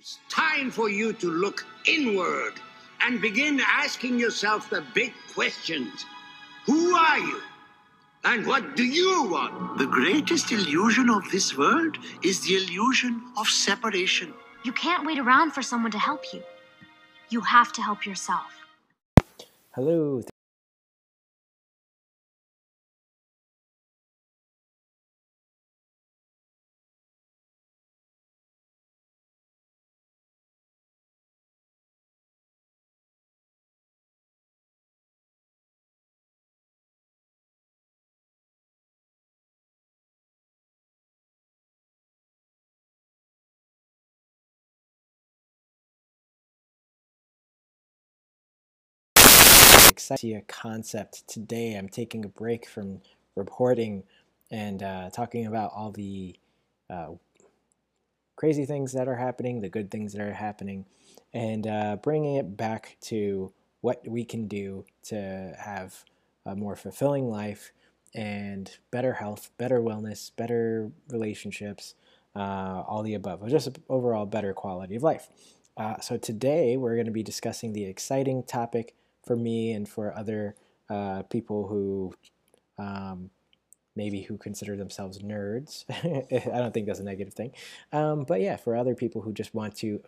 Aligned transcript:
It's 0.00 0.18
time 0.30 0.70
for 0.70 0.88
you 0.88 1.12
to 1.12 1.30
look 1.30 1.66
inward 1.84 2.54
and 3.02 3.20
begin 3.20 3.60
asking 3.60 4.18
yourself 4.18 4.70
the 4.70 4.82
big 4.94 5.12
questions. 5.34 6.06
Who 6.64 6.96
are 6.96 7.18
you? 7.18 7.42
And 8.24 8.46
what 8.46 8.76
do 8.76 8.82
you 8.82 9.24
want? 9.24 9.76
The 9.76 9.84
greatest 9.84 10.52
illusion 10.52 11.10
of 11.10 11.30
this 11.30 11.54
world 11.54 11.98
is 12.24 12.40
the 12.40 12.54
illusion 12.56 13.20
of 13.36 13.46
separation. 13.46 14.32
You 14.64 14.72
can't 14.72 15.06
wait 15.06 15.18
around 15.18 15.50
for 15.50 15.60
someone 15.60 15.92
to 15.92 15.98
help 15.98 16.32
you. 16.32 16.42
You 17.28 17.42
have 17.42 17.70
to 17.74 17.82
help 17.82 18.06
yourself. 18.06 18.50
Hello. 19.72 20.22
Exciting 49.90 50.42
concept 50.46 51.26
today. 51.28 51.74
I'm 51.74 51.88
taking 51.88 52.24
a 52.24 52.28
break 52.28 52.66
from 52.66 53.02
reporting 53.34 54.04
and 54.50 54.82
uh, 54.82 55.10
talking 55.10 55.46
about 55.46 55.72
all 55.74 55.90
the 55.90 56.36
uh, 56.88 57.08
crazy 58.36 58.64
things 58.64 58.92
that 58.92 59.08
are 59.08 59.16
happening, 59.16 59.60
the 59.60 59.68
good 59.68 59.90
things 59.90 60.12
that 60.12 60.22
are 60.22 60.32
happening, 60.32 60.86
and 61.34 61.66
uh, 61.66 61.96
bringing 62.02 62.36
it 62.36 62.56
back 62.56 62.96
to 63.02 63.52
what 63.80 64.06
we 64.06 64.24
can 64.24 64.46
do 64.46 64.84
to 65.02 65.54
have 65.58 66.04
a 66.46 66.54
more 66.54 66.76
fulfilling 66.76 67.28
life 67.28 67.72
and 68.14 68.78
better 68.90 69.14
health, 69.14 69.50
better 69.58 69.80
wellness, 69.80 70.30
better 70.36 70.90
relationships, 71.10 71.94
uh, 72.34 72.82
all 72.86 73.02
the 73.02 73.14
above, 73.14 73.46
just 73.48 73.78
overall 73.88 74.26
better 74.26 74.52
quality 74.52 74.96
of 74.96 75.02
life. 75.02 75.28
Uh, 75.76 75.98
so 76.00 76.16
today 76.16 76.76
we're 76.76 76.94
going 76.94 77.06
to 77.06 77.12
be 77.12 77.22
discussing 77.22 77.72
the 77.72 77.84
exciting 77.84 78.42
topic 78.42 78.94
for 79.24 79.36
me 79.36 79.72
and 79.72 79.88
for 79.88 80.16
other 80.16 80.54
uh, 80.88 81.22
people 81.24 81.66
who 81.68 82.14
um, 82.78 83.30
maybe 83.96 84.22
who 84.22 84.38
consider 84.38 84.76
themselves 84.76 85.18
nerds. 85.18 85.84
I 85.90 86.58
don't 86.58 86.72
think 86.72 86.86
that's 86.86 87.00
a 87.00 87.04
negative 87.04 87.34
thing. 87.34 87.52
Um, 87.92 88.24
but 88.24 88.40
yeah, 88.40 88.56
for 88.56 88.76
other 88.76 88.94
people 88.94 89.22
who 89.22 89.32
just 89.32 89.54
want 89.54 89.76
to 89.76 90.00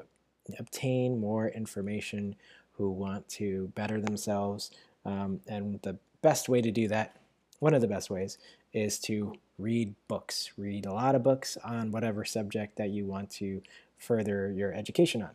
obtain 0.58 1.20
more 1.20 1.48
information, 1.48 2.36
who 2.72 2.91
want 2.91 3.28
to 3.28 3.70
better 3.74 4.00
themselves, 4.00 4.70
um, 5.04 5.41
and 5.47 5.80
the 5.82 5.98
best 6.22 6.48
way 6.48 6.62
to 6.62 6.70
do 6.70 6.88
that, 6.88 7.16
one 7.58 7.74
of 7.74 7.80
the 7.80 7.88
best 7.88 8.10
ways, 8.10 8.38
is 8.72 8.98
to 9.00 9.34
read 9.58 9.94
books. 10.08 10.52
Read 10.56 10.86
a 10.86 10.92
lot 10.92 11.14
of 11.14 11.22
books 11.22 11.56
on 11.64 11.91
whatever 11.91 12.24
subject 12.24 12.76
that 12.76 12.91
you 12.91 13.04
want 13.04 13.30
to 13.30 13.62
further 13.98 14.50
your 14.50 14.72
education 14.72 15.22
on. 15.22 15.30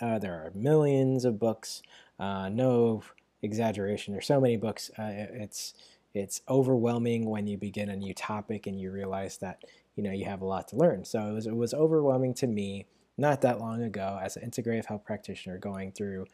Uh, 0.00 0.18
there 0.18 0.34
are 0.34 0.52
millions 0.54 1.24
of 1.24 1.38
books. 1.38 1.82
Uh, 2.18 2.48
no 2.48 3.02
exaggeration. 3.42 4.12
There's 4.12 4.26
so 4.26 4.40
many 4.40 4.56
books. 4.56 4.90
Uh, 4.98 5.10
it's 5.12 5.74
it's 6.14 6.40
overwhelming 6.48 7.28
when 7.28 7.46
you 7.46 7.56
begin 7.58 7.90
a 7.90 7.96
new 7.96 8.14
topic 8.14 8.66
and 8.66 8.80
you 8.80 8.90
realize 8.90 9.38
that 9.38 9.62
you 9.94 10.02
know 10.02 10.10
you 10.10 10.24
have 10.24 10.42
a 10.42 10.46
lot 10.46 10.68
to 10.68 10.76
learn. 10.76 11.04
So 11.04 11.20
it 11.28 11.32
was 11.32 11.46
it 11.46 11.56
was 11.56 11.74
overwhelming 11.74 12.34
to 12.34 12.46
me 12.46 12.86
not 13.16 13.42
that 13.42 13.58
long 13.58 13.82
ago 13.82 14.18
as 14.22 14.36
an 14.36 14.48
integrative 14.48 14.86
health 14.86 15.04
practitioner 15.04 15.58
going 15.58 15.92
through 15.92 16.26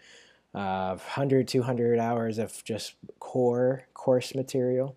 uh, 0.55 0.91
100 0.91 1.49
200 1.49 1.99
hours 1.99 2.39
of 2.39 2.63
just 2.63 2.95
core 3.19 3.87
course 3.95 4.35
material 4.35 4.95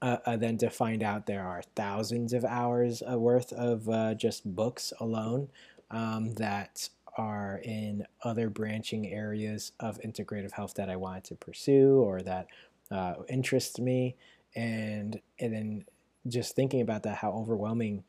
uh, 0.00 0.18
uh, 0.26 0.36
then 0.36 0.58
to 0.58 0.70
find 0.70 1.02
out 1.02 1.26
there 1.26 1.44
are 1.44 1.62
thousands 1.74 2.32
of 2.32 2.44
hours 2.44 3.02
worth 3.08 3.52
of 3.52 3.88
uh, 3.88 4.14
just 4.14 4.44
books 4.54 4.92
alone 5.00 5.48
um, 5.90 6.32
that 6.34 6.88
are 7.16 7.60
in 7.64 8.06
other 8.22 8.48
branching 8.48 9.06
areas 9.12 9.72
of 9.80 10.00
integrative 10.00 10.52
health 10.52 10.74
that 10.74 10.88
I 10.88 10.96
wanted 10.96 11.24
to 11.24 11.34
pursue 11.34 11.96
or 11.96 12.22
that 12.22 12.46
uh, 12.90 13.14
interest 13.28 13.80
me, 13.80 14.16
and 14.54 15.20
and 15.38 15.52
then 15.52 15.84
just 16.28 16.54
thinking 16.54 16.80
about 16.80 17.02
that, 17.02 17.16
how 17.16 17.32
overwhelming 17.32 18.04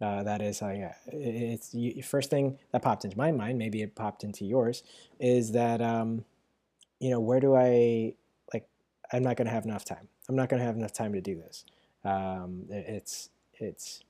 uh, 0.00 0.22
that 0.24 0.42
is. 0.42 0.62
I, 0.62 0.94
it's 1.06 1.70
the 1.70 2.02
first 2.02 2.30
thing 2.30 2.58
that 2.72 2.82
popped 2.82 3.04
into 3.04 3.16
my 3.16 3.32
mind. 3.32 3.58
Maybe 3.58 3.82
it 3.82 3.94
popped 3.94 4.24
into 4.24 4.44
yours. 4.44 4.82
Is 5.20 5.52
that 5.52 5.80
um, 5.80 6.24
you 7.00 7.10
know 7.10 7.20
where 7.20 7.40
do 7.40 7.54
I 7.54 8.14
like? 8.52 8.66
I'm 9.12 9.22
not 9.22 9.36
going 9.36 9.46
to 9.46 9.52
have 9.52 9.64
enough 9.64 9.84
time. 9.84 10.08
I'm 10.28 10.36
not 10.36 10.48
going 10.48 10.60
to 10.60 10.66
have 10.66 10.76
enough 10.76 10.92
time 10.92 11.12
to 11.12 11.20
do 11.20 11.36
this. 11.36 11.64
Um, 12.04 12.64
it's 12.70 13.30
it's 13.54 14.02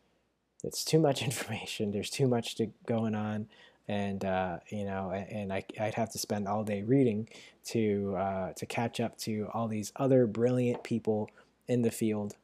it's 0.62 0.84
too 0.84 0.98
much 0.98 1.22
information. 1.30 1.92
There's 1.92 2.10
too 2.10 2.26
much 2.26 2.56
to 2.56 2.68
going 2.86 3.14
on 3.14 3.48
and 3.88 4.24
uh, 4.24 4.58
you 4.68 4.84
know, 4.84 5.10
and 5.12 5.52
I, 5.52 5.64
would 5.78 5.94
have 5.94 6.10
to 6.12 6.18
spend 6.18 6.48
all 6.48 6.64
day 6.64 6.82
reading 6.82 7.28
to 7.66 8.14
uh, 8.16 8.52
to 8.54 8.66
catch 8.66 9.00
up 9.00 9.18
to 9.18 9.48
all 9.52 9.68
these 9.68 9.92
other 9.96 10.26
brilliant 10.26 10.82
people 10.82 11.30
in 11.68 11.82
the 11.82 11.90
field, 11.90 12.36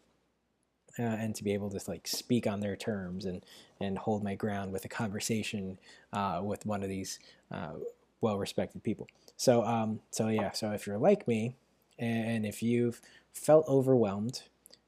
uh, 0.99 1.03
and 1.03 1.34
to 1.37 1.45
be 1.45 1.55
able 1.55 1.71
to 1.71 1.81
like 1.89 2.06
speak 2.06 2.47
on 2.47 2.61
their 2.61 2.77
terms 2.77 3.25
and 3.25 3.45
and 3.81 3.99
hold 3.99 4.23
my 4.23 4.34
ground 4.34 4.73
with 4.73 4.84
a 4.84 4.89
conversation 4.89 5.79
uh, 6.12 6.41
with 6.43 6.67
one 6.67 6.83
of 6.83 6.89
these 6.89 7.19
uh, 7.50 7.73
well-respected 8.21 8.83
people. 8.83 9.06
So 9.37 9.65
um, 9.65 10.00
so 10.11 10.29
yeah, 10.29 10.53
so 10.53 10.73
if 10.73 10.87
you're 10.87 10.99
like 10.99 11.27
me, 11.27 11.56
and 11.99 12.45
if 12.45 12.62
you've 12.62 13.00
felt 13.33 13.67
overwhelmed, 13.67 14.43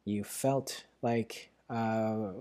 you 0.05 0.23
felt 0.23 0.85
like 1.01 1.51
uh, 1.71 2.33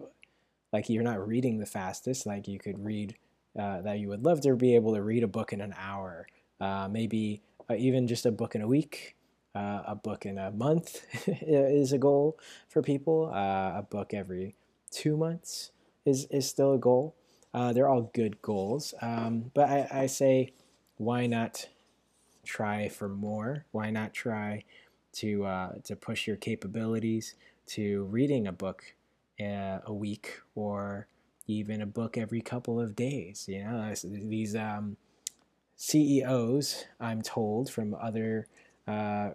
like 0.73 0.89
you're 0.89 1.03
not 1.03 1.25
reading 1.25 1.59
the 1.59 1.65
fastest, 1.65 2.25
like 2.25 2.47
you 2.47 2.59
could 2.59 2.83
read 2.83 3.15
uh, 3.57 3.81
that 3.81 3.99
you 3.99 4.07
would 4.07 4.23
love 4.23 4.41
to 4.41 4.55
be 4.55 4.75
able 4.75 4.93
to 4.93 5.01
read 5.01 5.23
a 5.23 5.27
book 5.27 5.53
in 5.53 5.61
an 5.61 5.73
hour, 5.77 6.27
uh, 6.59 6.87
maybe 6.89 7.41
uh, 7.69 7.75
even 7.75 8.07
just 8.07 8.25
a 8.25 8.31
book 8.31 8.55
in 8.55 8.61
a 8.61 8.67
week, 8.67 9.15
uh, 9.55 9.81
a 9.87 9.95
book 9.95 10.25
in 10.25 10.37
a 10.37 10.51
month 10.51 11.01
is 11.27 11.91
a 11.91 11.97
goal 11.97 12.39
for 12.69 12.81
people. 12.81 13.29
Uh, 13.33 13.79
a 13.79 13.85
book 13.89 14.13
every 14.13 14.55
two 14.89 15.17
months 15.17 15.71
is, 16.05 16.25
is 16.31 16.47
still 16.47 16.73
a 16.73 16.77
goal. 16.77 17.15
they're 17.53 17.89
all 17.89 18.09
good 18.13 18.41
goals, 18.41 18.93
um, 19.01 19.51
but 19.53 19.69
I, 19.69 19.87
I 19.91 20.05
say, 20.05 20.53
why 20.97 21.27
not 21.27 21.67
try 22.45 22.87
for 22.87 23.09
more? 23.09 23.65
Why 23.71 23.89
not 23.89 24.13
try 24.13 24.63
to 25.13 25.45
to 25.83 25.95
push 25.97 26.25
your 26.25 26.37
capabilities 26.37 27.35
to 27.67 28.05
reading 28.05 28.47
a 28.47 28.53
book 28.53 28.95
a 29.39 29.93
week 29.93 30.39
or 30.55 31.07
even 31.47 31.81
a 31.81 31.85
book 31.85 32.17
every 32.17 32.41
couple 32.41 32.79
of 32.79 32.95
days. 32.95 33.45
You 33.47 33.63
know, 33.63 33.93
these 34.03 34.55
um, 34.55 34.97
CEOs, 35.75 36.85
I'm 36.99 37.21
told 37.21 37.69
from 37.69 37.95
other 37.95 38.47
uh, 38.87 39.31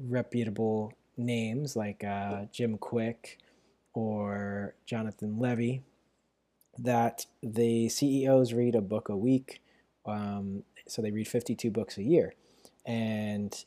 reputable 0.00 0.92
names 1.16 1.76
like 1.76 2.02
uh, 2.04 2.46
Jim 2.52 2.78
Kwik 2.78 3.38
or 3.92 4.74
Jonathan 4.86 5.38
Levi, 5.38 5.78
that 6.78 7.26
the 7.42 7.88
CEOs 7.88 8.52
read 8.52 8.74
a 8.74 8.80
book 8.80 9.08
a 9.08 9.16
week. 9.16 9.62
Um, 10.04 10.64
so 10.86 11.00
they 11.00 11.10
read 11.10 11.28
52 11.28 11.70
books 11.70 11.98
a 11.98 12.02
year. 12.02 12.34
And 12.84 13.64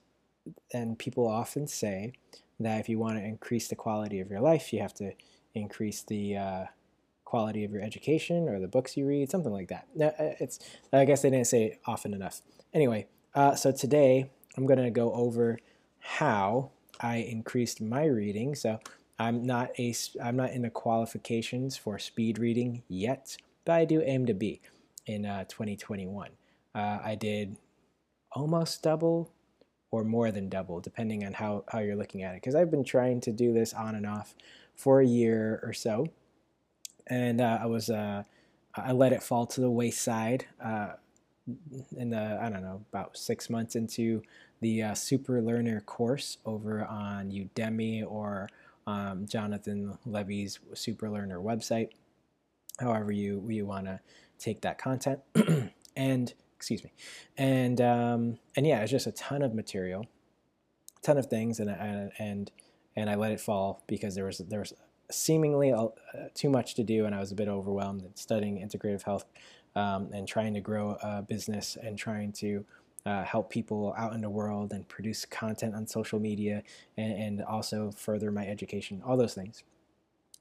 and 0.73 0.97
people 0.97 1.27
often 1.27 1.67
say 1.67 2.13
that 2.59 2.79
if 2.79 2.89
you 2.89 2.99
want 2.99 3.17
to 3.17 3.23
increase 3.23 3.67
the 3.67 3.75
quality 3.75 4.19
of 4.19 4.29
your 4.29 4.39
life, 4.39 4.71
you 4.71 4.81
have 4.81 4.93
to 4.95 5.13
increase 5.53 6.03
the 6.03 6.37
uh, 6.37 6.65
quality 7.27 7.65
of 7.65 7.71
your 7.73 7.81
education 7.81 8.47
or 8.47 8.57
the 8.57 8.69
books 8.69 8.95
you 8.95 9.05
read, 9.05 9.29
something 9.29 9.51
like 9.51 9.67
that. 9.67 9.85
Uh, 9.99 10.33
it's 10.39 10.59
I 10.93 11.03
guess 11.03 11.23
they 11.23 11.29
didn't 11.29 11.47
say 11.47 11.63
it 11.65 11.81
often 11.85 12.13
enough. 12.13 12.41
Anyway, 12.73 13.07
uh, 13.35 13.53
so 13.53 13.73
today 13.73 14.29
I'm 14.55 14.65
going 14.65 14.81
to 14.81 14.89
go 14.89 15.11
over 15.13 15.59
how 15.99 16.71
I 17.01 17.17
increased 17.17 17.81
my 17.81 18.05
reading. 18.05 18.55
So 18.55 18.79
I'm 19.19 19.43
not 19.45 19.71
a 19.77 19.93
I'm 20.23 20.37
not 20.37 20.51
in 20.51 20.61
the 20.61 20.69
qualifications 20.69 21.75
for 21.75 21.99
speed 21.99 22.39
reading 22.39 22.83
yet, 22.87 23.35
but 23.65 23.73
I 23.73 23.83
do 23.83 24.01
aim 24.01 24.25
to 24.27 24.33
be 24.33 24.61
in 25.05 25.25
uh, 25.25 25.43
2021. 25.49 26.29
Uh, 26.73 26.99
I 27.03 27.15
did 27.15 27.57
almost 28.31 28.83
double 28.83 29.33
or 29.91 30.05
more 30.05 30.31
than 30.31 30.47
double, 30.47 30.79
depending 30.79 31.25
on 31.25 31.33
how, 31.33 31.65
how 31.67 31.79
you're 31.79 31.95
looking 31.97 32.23
at 32.23 32.35
it. 32.35 32.41
Because 32.41 32.55
I've 32.55 32.71
been 32.71 32.85
trying 32.85 33.19
to 33.21 33.33
do 33.33 33.53
this 33.53 33.73
on 33.73 33.95
and 33.95 34.05
off 34.05 34.33
for 34.75 35.01
a 35.01 35.05
year 35.05 35.59
or 35.63 35.73
so 35.73 36.07
and 37.07 37.41
uh, 37.41 37.59
I 37.61 37.65
was 37.65 37.89
uh, 37.89 38.23
I 38.75 38.91
let 38.91 39.13
it 39.13 39.23
fall 39.23 39.45
to 39.47 39.61
the 39.61 39.69
wayside 39.69 40.45
uh, 40.63 40.93
in 41.97 42.09
the 42.09 42.39
I 42.41 42.49
don't 42.49 42.61
know 42.61 42.81
about 42.91 43.17
six 43.17 43.49
months 43.49 43.75
into 43.75 44.21
the 44.61 44.83
uh, 44.83 44.93
Super 44.93 45.41
Learner 45.41 45.81
course 45.81 46.37
over 46.45 46.85
on 46.85 47.31
Udemy 47.31 48.05
or 48.05 48.49
um, 48.85 49.25
Jonathan 49.27 49.97
Levi's 50.05 50.59
Super 50.73 51.09
Learner 51.09 51.39
website. 51.39 51.89
However, 52.79 53.11
you 53.11 53.43
you 53.47 53.65
want 53.65 53.85
to 53.85 53.99
take 54.37 54.61
that 54.61 54.77
content 54.77 55.19
and 55.95 56.33
excuse 56.55 56.83
me, 56.83 56.91
and 57.37 57.81
um, 57.81 58.39
and 58.55 58.67
yeah, 58.67 58.81
it's 58.81 58.91
just 58.91 59.07
a 59.07 59.11
ton 59.11 59.41
of 59.41 59.53
material, 59.53 60.05
ton 61.01 61.17
of 61.17 61.27
things, 61.27 61.59
and 61.59 61.69
and 61.69 62.11
and 62.19 62.51
and 62.95 63.09
I 63.09 63.15
let 63.15 63.31
it 63.31 63.39
fall 63.39 63.83
because 63.87 64.15
there 64.15 64.25
was 64.25 64.39
there 64.39 64.59
was 64.59 64.73
seemingly 65.11 65.71
uh, 65.71 65.87
too 66.33 66.49
much 66.49 66.75
to 66.75 66.83
do, 66.83 67.05
and 67.05 67.15
I 67.15 67.19
was 67.19 67.31
a 67.31 67.35
bit 67.35 67.47
overwhelmed 67.47 68.03
studying 68.15 68.57
integrative 68.57 69.03
health 69.03 69.25
um, 69.75 70.09
and 70.13 70.27
trying 70.27 70.53
to 70.53 70.59
grow 70.59 70.97
a 71.01 71.21
business 71.21 71.77
and 71.81 71.97
trying 71.97 72.31
to 72.33 72.65
uh, 73.05 73.23
help 73.23 73.49
people 73.49 73.93
out 73.97 74.13
in 74.13 74.21
the 74.21 74.29
world 74.29 74.73
and 74.73 74.87
produce 74.89 75.23
content 75.25 75.73
on 75.75 75.87
social 75.87 76.19
media 76.19 76.61
and, 76.97 77.13
and 77.13 77.43
also 77.43 77.91
further 77.91 78.31
my 78.31 78.45
education, 78.45 79.01
all 79.05 79.15
those 79.15 79.33
things. 79.33 79.63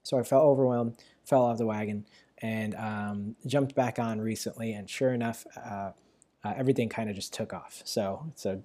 So 0.03 0.19
I 0.19 0.23
felt 0.23 0.43
overwhelmed, 0.43 0.97
fell 1.25 1.43
off 1.43 1.57
the 1.57 1.65
wagon, 1.65 2.05
and 2.39 2.75
um, 2.75 3.35
jumped 3.45 3.73
back 3.75 3.99
on 3.99 4.19
recently. 4.19 4.73
And 4.73 4.89
sure 4.89 5.13
enough, 5.13 5.45
uh, 5.55 5.91
uh, 6.43 6.53
everything 6.55 6.89
kind 6.89 7.09
of 7.09 7.15
just 7.15 7.33
took 7.33 7.53
off. 7.53 7.81
So 7.85 8.31
so 8.35 8.63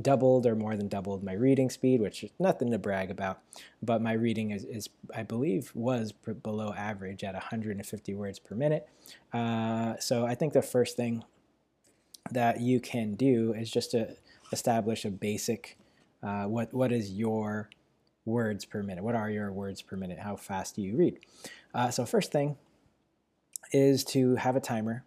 doubled 0.00 0.46
or 0.46 0.54
more 0.54 0.76
than 0.76 0.88
doubled 0.88 1.22
my 1.22 1.32
reading 1.32 1.70
speed, 1.70 2.00
which 2.00 2.24
is 2.24 2.30
nothing 2.38 2.70
to 2.70 2.78
brag 2.78 3.10
about. 3.10 3.40
But 3.82 4.02
my 4.02 4.12
reading 4.12 4.50
is, 4.50 4.64
is 4.64 4.88
I 5.14 5.22
believe, 5.22 5.72
was 5.74 6.12
below 6.12 6.72
average 6.72 7.24
at 7.24 7.34
150 7.34 8.14
words 8.14 8.38
per 8.38 8.54
minute. 8.54 8.88
Uh, 9.32 9.96
so 9.98 10.26
I 10.26 10.34
think 10.34 10.52
the 10.52 10.62
first 10.62 10.96
thing 10.96 11.24
that 12.30 12.60
you 12.60 12.80
can 12.80 13.14
do 13.14 13.52
is 13.52 13.70
just 13.70 13.90
to 13.92 14.16
establish 14.52 15.04
a 15.04 15.10
basic 15.10 15.78
uh, 16.22 16.44
what 16.44 16.72
what 16.74 16.92
is 16.92 17.12
your 17.12 17.70
words 18.24 18.64
per 18.64 18.82
minute? 18.82 19.02
What 19.02 19.14
are 19.14 19.30
your 19.30 19.52
words 19.52 19.80
per 19.82 19.96
minute? 19.96 20.18
How 20.18 20.36
fast 20.36 20.76
do 20.76 20.82
you 20.82 20.96
read? 20.96 21.18
Uh, 21.74 21.90
so 21.90 22.04
first 22.04 22.30
thing 22.30 22.56
is 23.72 24.04
to 24.04 24.36
have 24.36 24.56
a 24.56 24.60
timer. 24.60 25.04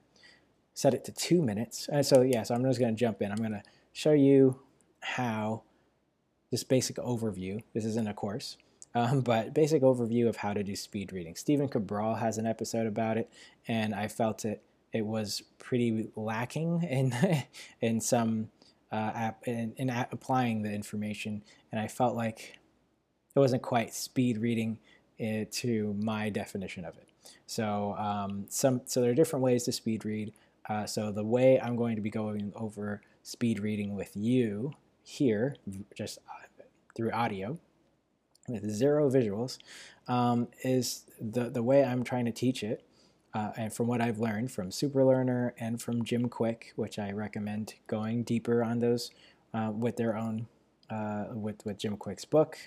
Set 0.74 0.94
it 0.94 1.06
to 1.06 1.12
two 1.12 1.42
minutes. 1.42 1.88
So 2.01 2.22
yeah, 2.22 2.44
so 2.44 2.56
I'm 2.56 2.63
just 2.63 2.80
going 2.80 2.95
to 2.95 3.00
jump 3.00 3.22
in. 3.22 3.31
I'm 3.31 3.38
going 3.38 3.51
to 3.51 3.62
show 3.92 4.12
you 4.12 4.60
how 5.04 5.64
this 6.52 6.64
basic 6.64 6.98
overview. 6.98 7.64
This 7.74 7.86
isn't 7.86 8.08
a 8.08 8.14
course. 8.14 8.58
Um, 8.96 9.22
but 9.32 9.54
basic 9.54 9.82
overview 9.82 10.28
of 10.28 10.38
how 10.38 10.54
to 10.54 10.64
do 10.64 10.76
speed 10.76 11.12
reading. 11.12 11.36
Stephen 11.36 11.68
Cabral 11.68 12.16
has 12.16 12.38
an 12.38 12.46
episode 12.46 12.88
about 12.88 13.18
it, 13.18 13.30
and 13.68 13.94
I 13.94 14.08
felt 14.08 14.46
it 14.46 14.64
it 14.92 15.06
was 15.06 15.42
pretty 15.58 16.10
lacking 16.16 16.84
in 16.90 17.16
in 17.82 18.00
some 18.00 18.50
uh, 18.92 19.12
app 19.16 19.48
in, 19.48 19.74
in 19.78 19.90
applying 19.90 20.62
the 20.62 20.72
information, 20.72 21.44
and 21.72 21.82
I 21.82 21.88
felt 21.88 22.16
like 22.16 22.60
it 23.36 23.40
wasn't 23.40 23.64
quite 23.64 23.94
speed 23.94 24.38
reading 24.38 24.78
it 25.18 25.52
to 25.52 25.96
my 26.00 26.30
definition 26.30 26.86
of 26.86 26.96
it. 26.98 27.08
So 27.48 27.96
um, 27.98 28.46
some 28.50 28.82
so 28.86 29.02
there 29.02 29.12
are 29.12 29.16
different 29.16 29.44
ways 29.44 29.64
to 29.64 29.72
speed 29.72 30.06
read. 30.06 30.34
Uh, 30.70 30.86
so 30.86 31.12
the 31.12 31.24
way 31.24 31.60
I'm 31.60 31.76
going 31.76 31.96
to 31.96 32.02
be 32.02 32.10
going 32.10 32.54
over 32.56 33.02
speed 33.24 33.60
reading 33.60 33.96
with 33.96 34.16
you 34.16 34.74
here, 35.04 35.56
just 35.96 36.20
uh, 36.30 36.64
through 36.96 37.12
audio, 37.12 37.58
with 38.48 38.70
zero 38.70 39.10
visuals, 39.10 39.58
um, 40.08 40.48
is 40.64 41.06
the 41.20 41.50
the 41.50 41.64
way 41.64 41.84
I'm 41.84 42.04
trying 42.04 42.26
to 42.26 42.32
teach 42.32 42.64
it. 42.64 42.84
Uh, 43.34 43.52
and 43.58 43.74
from 43.74 43.88
what 43.88 44.00
I've 44.00 44.20
learned 44.20 44.52
from 44.52 44.70
Superlearner 44.70 45.54
and 45.58 45.82
from 45.82 46.04
Jim 46.04 46.30
Kwik, 46.30 46.72
which 46.76 47.00
I 47.00 47.12
recommend 47.12 47.74
going 47.88 48.24
deeper 48.24 48.64
on 48.64 48.78
those 48.78 49.10
uh, 49.56 49.72
with 49.74 49.98
their 49.98 50.16
own, 50.16 50.46
uh, 50.92 51.26
with, 51.32 51.66
with 51.66 51.80
Jim 51.80 51.98
Kwik's 51.98 52.26
book, 52.26 52.60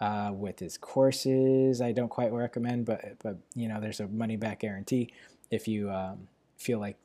uh, 0.00 0.32
with 0.34 0.58
his 0.58 0.76
courses. 0.76 1.80
I 1.80 1.92
don't 1.92 2.08
quite 2.08 2.32
recommend, 2.32 2.84
but 2.84 3.00
but 3.22 3.36
you 3.54 3.68
know, 3.68 3.80
there's 3.80 4.00
a 4.00 4.08
money 4.08 4.36
back 4.36 4.60
guarantee 4.60 5.12
if 5.50 5.68
you 5.68 5.90
um, 5.90 6.28
feel 6.56 6.78
like 6.80 6.96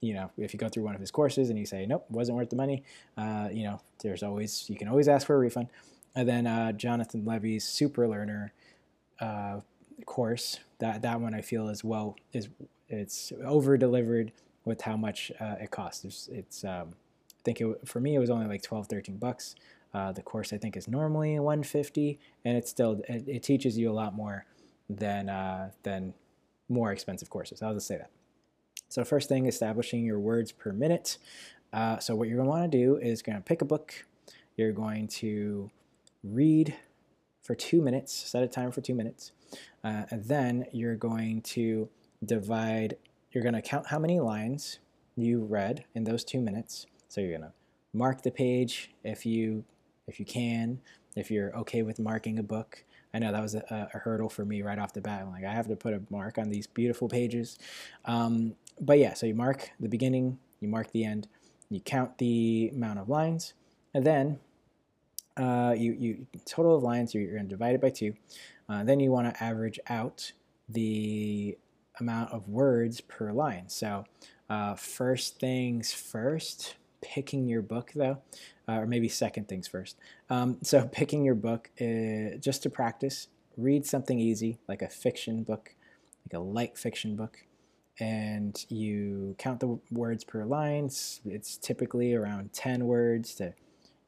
you 0.00 0.14
know 0.14 0.30
if 0.38 0.52
you 0.52 0.58
go 0.58 0.68
through 0.68 0.84
one 0.84 0.94
of 0.94 1.00
his 1.00 1.10
courses 1.10 1.50
and 1.50 1.58
you 1.58 1.66
say 1.66 1.86
nope, 1.86 2.06
wasn't 2.10 2.36
worth 2.36 2.50
the 2.50 2.56
money. 2.56 2.82
Uh, 3.16 3.48
you 3.52 3.64
know, 3.64 3.80
there's 4.02 4.22
always 4.22 4.68
you 4.68 4.76
can 4.76 4.88
always 4.88 5.08
ask 5.08 5.26
for 5.26 5.36
a 5.36 5.38
refund. 5.38 5.68
And 6.14 6.28
then 6.28 6.46
uh, 6.46 6.72
Jonathan 6.72 7.24
Levi's 7.24 7.64
Super 7.64 8.08
Learner 8.08 8.52
uh, 9.20 9.60
course 10.06 10.58
that 10.78 11.02
that 11.02 11.20
one 11.20 11.34
I 11.34 11.40
feel 11.40 11.68
is 11.68 11.84
well 11.84 12.16
is 12.32 12.48
it's 12.88 13.32
over 13.44 13.76
delivered 13.76 14.32
with 14.64 14.82
how 14.82 14.96
much 14.96 15.30
uh, 15.40 15.56
it 15.60 15.70
costs. 15.70 16.04
It's, 16.04 16.28
it's 16.28 16.64
um, 16.64 16.94
I 17.30 17.42
think 17.44 17.60
it, 17.60 17.88
for 17.88 18.00
me 18.00 18.14
it 18.14 18.18
was 18.18 18.30
only 18.30 18.46
like 18.46 18.62
12, 18.62 18.86
13 18.86 19.16
bucks. 19.16 19.54
Uh, 19.92 20.12
the 20.12 20.22
course 20.22 20.52
I 20.52 20.58
think 20.58 20.76
is 20.76 20.86
normally 20.86 21.38
150, 21.38 22.18
and 22.44 22.56
it's 22.56 22.70
still 22.70 23.00
it, 23.08 23.24
it 23.26 23.42
teaches 23.42 23.76
you 23.76 23.90
a 23.90 23.92
lot 23.92 24.14
more 24.14 24.46
than 24.88 25.28
uh, 25.28 25.70
than 25.82 26.14
more 26.68 26.92
expensive 26.92 27.30
courses. 27.30 27.62
I'll 27.62 27.74
just 27.74 27.86
say 27.86 27.98
that. 27.98 28.10
So 28.90 29.04
first 29.04 29.28
thing, 29.28 29.46
establishing 29.46 30.04
your 30.04 30.18
words 30.18 30.50
per 30.50 30.72
minute. 30.72 31.16
Uh, 31.72 32.00
so 32.00 32.16
what 32.16 32.26
you're 32.26 32.36
going 32.36 32.48
to 32.48 32.50
want 32.50 32.70
to 32.70 32.76
do 32.76 32.96
is 32.96 33.22
going 33.22 33.36
to 33.36 33.42
pick 33.42 33.62
a 33.62 33.64
book. 33.64 34.04
You're 34.56 34.72
going 34.72 35.06
to 35.08 35.70
read 36.24 36.74
for 37.40 37.54
two 37.54 37.80
minutes. 37.80 38.12
Set 38.12 38.42
a 38.42 38.48
time 38.48 38.72
for 38.72 38.80
two 38.80 38.96
minutes, 38.96 39.30
uh, 39.84 40.02
and 40.10 40.24
then 40.24 40.66
you're 40.72 40.96
going 40.96 41.40
to 41.42 41.88
divide. 42.26 42.96
You're 43.30 43.44
going 43.44 43.54
to 43.54 43.62
count 43.62 43.86
how 43.86 44.00
many 44.00 44.18
lines 44.18 44.80
you 45.16 45.44
read 45.44 45.84
in 45.94 46.02
those 46.02 46.24
two 46.24 46.40
minutes. 46.40 46.86
So 47.08 47.20
you're 47.20 47.30
going 47.30 47.42
to 47.42 47.52
mark 47.92 48.22
the 48.22 48.32
page 48.32 48.90
if 49.04 49.24
you 49.24 49.64
if 50.08 50.18
you 50.18 50.26
can, 50.26 50.80
if 51.14 51.30
you're 51.30 51.54
okay 51.58 51.82
with 51.82 52.00
marking 52.00 52.40
a 52.40 52.42
book. 52.42 52.84
I 53.14 53.18
know 53.18 53.32
that 53.32 53.42
was 53.42 53.54
a, 53.54 53.88
a 53.94 53.98
hurdle 53.98 54.28
for 54.28 54.44
me 54.44 54.62
right 54.62 54.78
off 54.78 54.92
the 54.92 55.00
bat. 55.00 55.22
I'm 55.22 55.30
like, 55.30 55.44
I 55.44 55.52
have 55.52 55.68
to 55.68 55.76
put 55.76 55.94
a 55.94 56.02
mark 56.10 56.38
on 56.38 56.48
these 56.48 56.66
beautiful 56.66 57.08
pages. 57.08 57.58
Um, 58.04 58.54
but 58.80 58.98
yeah, 58.98 59.14
so 59.14 59.26
you 59.26 59.34
mark 59.34 59.70
the 59.78 59.88
beginning, 59.88 60.38
you 60.60 60.68
mark 60.68 60.92
the 60.92 61.04
end, 61.04 61.28
you 61.68 61.80
count 61.80 62.18
the 62.18 62.70
amount 62.74 62.98
of 62.98 63.08
lines, 63.08 63.54
and 63.94 64.04
then 64.04 64.38
uh, 65.36 65.74
you, 65.76 65.92
you 65.92 66.26
total 66.44 66.76
of 66.76 66.82
lines, 66.82 67.14
you're, 67.14 67.22
you're 67.22 67.34
going 67.34 67.44
to 67.44 67.48
divide 67.48 67.74
it 67.74 67.80
by 67.80 67.90
two. 67.90 68.14
Uh, 68.68 68.84
then 68.84 69.00
you 69.00 69.10
want 69.10 69.32
to 69.32 69.42
average 69.42 69.78
out 69.88 70.32
the 70.68 71.56
amount 71.98 72.32
of 72.32 72.48
words 72.48 73.00
per 73.00 73.32
line. 73.32 73.68
So 73.68 74.04
uh, 74.48 74.74
first 74.74 75.38
things 75.38 75.92
first, 75.92 76.76
picking 77.00 77.46
your 77.46 77.62
book 77.62 77.92
though, 77.94 78.18
uh, 78.68 78.72
or 78.72 78.86
maybe 78.86 79.08
second 79.08 79.48
things 79.48 79.66
first. 79.66 79.96
Um, 80.28 80.58
so 80.62 80.86
picking 80.92 81.24
your 81.24 81.34
book 81.34 81.70
uh, 81.80 82.36
just 82.38 82.62
to 82.64 82.70
practice, 82.70 83.28
read 83.56 83.86
something 83.86 84.18
easy 84.18 84.58
like 84.68 84.82
a 84.82 84.88
fiction 84.88 85.42
book, 85.42 85.74
like 86.26 86.38
a 86.38 86.42
light 86.42 86.76
fiction 86.76 87.16
book, 87.16 87.44
and 87.98 88.64
you 88.68 89.34
count 89.38 89.60
the 89.60 89.78
words 89.90 90.24
per 90.24 90.44
line. 90.44 90.90
It's 91.24 91.56
typically 91.56 92.14
around 92.14 92.52
10 92.52 92.86
words 92.86 93.34
to 93.36 93.54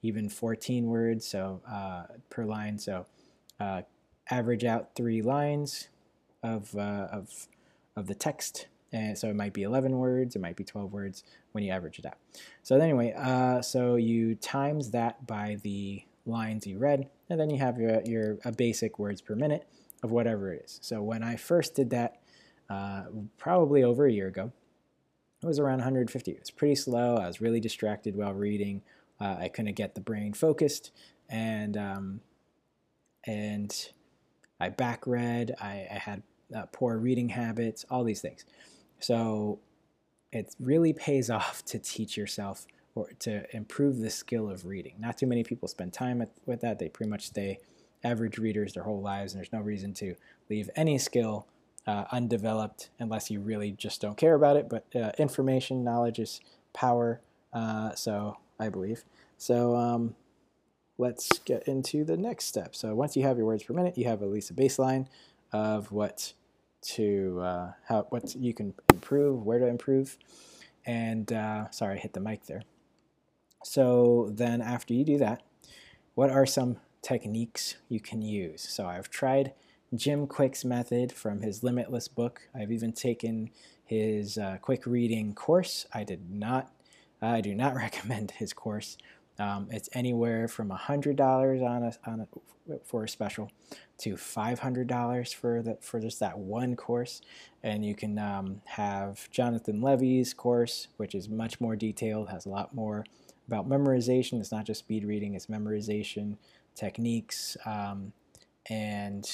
even 0.03 0.29
14 0.29 0.87
words 0.87 1.27
so 1.27 1.61
uh, 1.71 2.05
per 2.31 2.45
line. 2.45 2.79
So 2.79 3.07
uh, 3.61 3.83
average 4.31 4.65
out 4.65 4.95
three 4.95 5.23
lines 5.23 5.89
of, 6.43 6.75
uh, 6.77 7.09
of, 7.11 7.49
of 7.97 8.07
the 8.07 8.15
text 8.15 8.67
and 8.93 9.17
so 9.17 9.29
it 9.29 9.37
might 9.37 9.53
be 9.53 9.63
11 9.63 9.97
words, 9.99 10.37
it 10.37 10.41
might 10.41 10.57
be 10.57 10.65
12 10.65 10.93
words 10.93 11.25
when 11.53 11.65
you 11.65 11.73
average 11.73 11.99
it 11.99 12.07
out. 12.07 12.19
So 12.63 12.77
anyway, 12.77 13.15
uh, 13.17 13.63
so 13.63 13.97
you 13.97 14.35
times 14.35 14.91
that 14.91 15.27
by 15.27 15.57
the 15.63 16.05
lines 16.27 16.67
you 16.67 16.79
read, 16.79 17.09
and 17.31 17.41
then 17.41 17.51
you 17.51 17.59
have 17.59 17.79
your, 17.79 18.03
your 18.03 18.39
a 18.45 18.53
basic 18.53 18.99
words 18.99 19.21
per 19.21 19.35
minute 19.35 19.67
of 20.03 20.11
whatever 20.11 20.53
it 20.53 20.63
is. 20.65 20.79
So 20.83 21.03
when 21.03 21.23
I 21.23 21.37
first 21.37 21.75
did 21.75 21.91
that, 21.91 22.21
uh, 22.71 23.05
probably 23.39 23.83
over 23.83 24.07
a 24.07 24.13
year 24.13 24.29
ago, 24.29 24.53
it 25.43 25.47
was 25.47 25.59
around 25.59 25.79
150. 25.79 26.31
It 26.31 26.41
was 26.41 26.51
pretty 26.51 26.77
slow. 26.77 27.17
I 27.17 27.27
was 27.27 27.41
really 27.41 27.61
distracted 27.61 28.17
while 28.17 28.33
reading. 28.33 28.83
Uh, 29.21 29.37
I 29.41 29.49
couldn't 29.49 29.75
get 29.75 29.95
the 29.95 30.01
brain 30.01 30.33
focused, 30.33 30.93
and 31.29 31.77
um, 31.77 32.21
and 33.27 33.91
I 34.61 34.69
back 34.69 35.07
read. 35.07 35.55
I, 35.61 35.87
I 35.91 35.99
had 35.99 36.23
uh, 36.55 36.67
poor 36.73 36.97
reading 36.99 37.29
habits. 37.29 37.85
All 37.91 38.05
these 38.05 38.21
things. 38.21 38.45
So 39.01 39.59
it 40.33 40.55
really 40.61 40.93
pays 40.93 41.31
off 41.39 41.65
to 41.67 41.79
teach 41.79 42.17
yourself 42.17 42.67
or 42.95 43.09
to 43.21 43.45
improve 43.57 43.99
the 43.99 44.11
skill 44.11 44.51
of 44.51 44.67
reading. 44.67 44.95
Not 44.99 45.19
too 45.19 45.27
many 45.27 45.43
people 45.43 45.67
spend 45.67 45.93
time 45.93 46.25
with 46.47 46.61
that. 46.61 46.79
They 46.79 46.89
pretty 46.89 47.11
much 47.11 47.27
stay 47.27 47.59
average 48.05 48.39
readers 48.39 48.75
their 48.75 48.83
whole 48.83 49.01
lives, 49.01 49.33
and 49.33 49.39
there's 49.39 49.53
no 49.53 49.61
reason 49.61 49.95
to 49.95 50.15
leave 50.51 50.69
any 50.77 50.99
skill 50.99 51.47
uh, 51.87 52.05
undeveloped 52.13 52.91
unless 52.99 53.31
you 53.31 53.41
really 53.41 53.73
just 53.73 54.01
don't 54.01 54.17
care 54.17 54.35
about 54.35 54.57
it. 54.57 54.69
But 54.69 54.87
uh, 54.95 55.13
information, 55.19 55.85
knowledge 55.85 56.19
is 56.19 56.41
power, 56.73 57.21
uh, 57.53 57.95
so 57.95 58.39
I 58.59 58.69
believe. 58.69 59.05
So 59.39 59.77
um, 59.77 60.15
let's 60.99 61.39
get 61.41 61.67
into 61.67 62.05
the 62.05 62.17
next 62.17 62.47
step. 62.47 62.75
So 62.75 62.95
once 62.95 63.17
you 63.17 63.23
have 63.25 63.37
your 63.37 63.47
words 63.47 63.65
per 63.65 63.75
minute, 63.75 63.99
you 63.99 64.05
have 64.07 64.23
at 64.23 64.29
least 64.29 64.51
a 64.51 64.55
baseline 64.55 65.07
of 65.53 65.93
what 65.93 66.33
to 66.83 67.41
uh, 67.41 67.73
how 67.89 68.07
what 68.11 68.35
you 68.35 68.55
can 68.55 68.75
improve, 68.93 69.45
where 69.45 69.59
to 69.59 69.67
improve, 69.67 70.19
and 70.85 71.33
uh, 71.33 71.71
sorry, 71.71 71.97
I 71.97 72.01
hit 72.01 72.13
the 72.13 72.21
mic 72.21 72.47
there. 72.47 72.63
So 73.65 74.31
then 74.33 74.61
after 74.61 74.93
you 74.93 75.05
do 75.05 75.19
that, 75.19 75.43
what 76.15 76.31
are 76.31 76.47
some 76.47 76.79
techniques 77.01 77.77
you 77.89 78.01
can 78.01 78.23
use? 78.23 78.63
So 78.63 78.87
I've 78.87 79.11
tried 79.11 79.53
Jim 79.95 80.27
Kwik's 80.27 80.65
method 80.65 81.13
from 81.13 81.43
his 81.43 81.63
Limitless 81.63 82.09
book. 82.09 82.49
I've 82.55 82.73
even 82.73 82.93
taken 82.93 83.51
his 83.85 84.39
uh, 84.39 84.57
quick 84.63 84.87
reading 84.87 85.35
course. 85.35 85.87
I 85.93 86.03
did 86.03 86.31
not, 86.31 86.73
I 87.21 87.43
do 87.43 87.55
not 87.55 87.75
recommend 87.77 88.33
his 88.33 88.53
course. 88.53 88.97
Um, 89.39 89.69
it's 89.71 89.89
anywhere 89.93 90.49
from 90.49 90.71
hundred 90.71 91.17
dollars 91.17 91.63
on 91.63 91.83
a, 91.83 91.93
on 92.07 92.21
a, 92.21 92.79
for 92.85 93.05
a 93.05 93.09
special 93.09 93.51
to 93.99 94.17
five 94.17 94.61
hundred 94.61 94.87
dollars 94.87 95.33
for 95.33 95.63
the 95.63 95.77
for 95.81 96.01
just 96.01 96.21
that 96.21 96.39
one 96.39 96.77
course, 96.77 97.21
and 97.63 97.85
you 97.85 97.95
can 97.95 98.19
um, 98.19 98.61
have 98.65 99.31
Jonathan 99.31 99.81
Levi's 99.81 100.33
course, 100.33 100.89
which 100.97 101.15
is 101.15 101.29
much 101.29 101.61
more 101.61 101.77
detailed, 101.77 102.29
has 102.29 102.47
a 102.47 102.51
lot 102.51 102.75
more 102.75 103.05
about 103.47 103.69
memorization. 103.69 104.39
It's 104.39 104.53
not 104.53 104.67
just 104.67 104.81
speed 104.81 105.05
reading; 105.05 105.35
it's 105.35 105.47
memorization 105.47 106.37
techniques 106.75 107.57
um, 107.67 108.13
and 108.71 109.29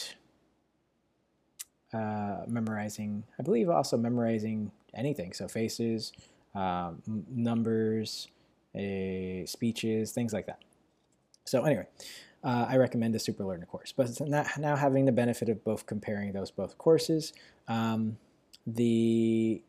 uh, 1.93 2.45
memorizing. 2.47 3.25
I 3.39 3.43
believe 3.43 3.69
also 3.69 3.97
memorizing 3.97 4.71
anything. 4.95 5.33
So 5.33 5.49
faces, 5.49 6.13
um, 6.55 7.03
numbers 7.31 8.29
speeches, 9.47 10.13
things 10.13 10.33
like 10.33 10.47
that. 10.47 10.61
So 11.45 11.65
anyway, 11.65 11.87
uh, 12.45 12.67
I 12.69 12.77
recommend 12.77 13.15
the 13.15 13.19
Super 13.19 13.45
Learner 13.45 13.67
course. 13.67 13.93
But 13.93 14.21
now 14.21 14.77
having 14.77 15.07
the 15.07 15.13
benefit 15.13 15.49
of 15.49 15.65
both 15.65 15.87
comparing 15.87 16.33
those 16.33 16.51
both 16.51 16.79
courses, 16.79 17.33
um, 17.67 18.19
the 18.67 19.63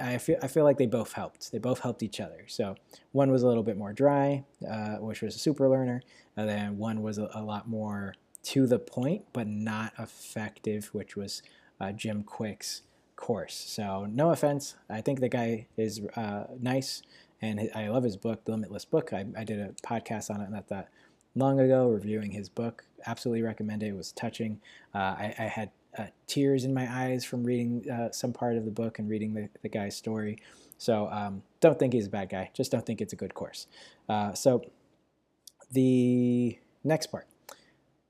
I 0.00 0.18
feel 0.18 0.36
I 0.42 0.46
feel 0.46 0.64
like 0.64 0.78
they 0.78 0.86
both 0.86 1.12
helped. 1.12 1.50
They 1.50 1.58
both 1.58 1.80
helped 1.80 2.02
each 2.02 2.20
other. 2.20 2.44
So 2.46 2.76
one 3.12 3.30
was 3.30 3.42
a 3.42 3.48
little 3.48 3.62
bit 3.62 3.76
more 3.76 3.92
dry, 3.92 4.44
uh, 4.68 4.96
which 4.96 5.22
was 5.22 5.34
a 5.34 5.38
Super 5.38 5.68
Learner, 5.68 6.02
and 6.36 6.48
then 6.48 6.78
one 6.78 7.02
was 7.02 7.18
a, 7.18 7.28
a, 7.34 7.42
lot 7.42 7.68
more 7.68 8.14
to 8.44 8.66
the 8.66 8.78
point 8.78 9.24
but 9.32 9.46
not 9.46 9.92
effective, 9.98 10.90
which 10.92 11.16
was 11.16 11.42
uh, 11.80 11.92
Jim 11.92 12.22
Kwik's 12.22 12.82
course. 13.16 13.54
So 13.54 14.06
no 14.06 14.30
offense, 14.30 14.74
I 14.90 15.00
think 15.00 15.20
the 15.20 15.28
guy 15.28 15.66
is 15.76 16.00
uh, 16.16 16.44
nice 16.60 17.02
and 17.42 17.68
I 17.74 17.88
love 17.88 18.04
his 18.04 18.16
book, 18.16 18.44
The 18.44 18.52
Limitless 18.52 18.84
Book. 18.84 19.12
I, 19.12 19.26
I 19.36 19.42
did 19.44 19.58
a 19.58 19.72
podcast 19.84 20.30
on 20.30 20.40
it 20.40 20.50
not 20.50 20.68
that 20.68 20.88
long 21.34 21.58
ago, 21.58 21.88
reviewing 21.88 22.30
his 22.30 22.48
book. 22.48 22.84
Absolutely 23.04 23.42
recommend 23.42 23.82
it. 23.82 23.88
It 23.88 23.96
was 23.96 24.12
touching. 24.12 24.60
Uh, 24.94 24.98
I, 24.98 25.34
I, 25.38 25.42
had 25.44 25.70
uh, 25.98 26.06
tears 26.28 26.64
in 26.64 26.72
my 26.72 26.88
eyes 26.90 27.24
from 27.24 27.42
reading 27.42 27.90
uh, 27.90 28.12
some 28.12 28.32
part 28.32 28.56
of 28.56 28.64
the 28.64 28.70
book 28.70 29.00
and 29.00 29.10
reading 29.10 29.34
the, 29.34 29.48
the 29.62 29.68
guy's 29.68 29.96
story. 29.96 30.38
So 30.78 31.08
um, 31.10 31.42
don't 31.60 31.78
think 31.78 31.92
he's 31.92 32.06
a 32.06 32.10
bad 32.10 32.28
guy. 32.28 32.50
Just 32.54 32.70
don't 32.70 32.86
think 32.86 33.00
it's 33.00 33.12
a 33.12 33.16
good 33.16 33.34
course. 33.34 33.66
Uh, 34.08 34.34
so 34.34 34.64
the 35.72 36.58
next 36.84 37.08
part, 37.08 37.26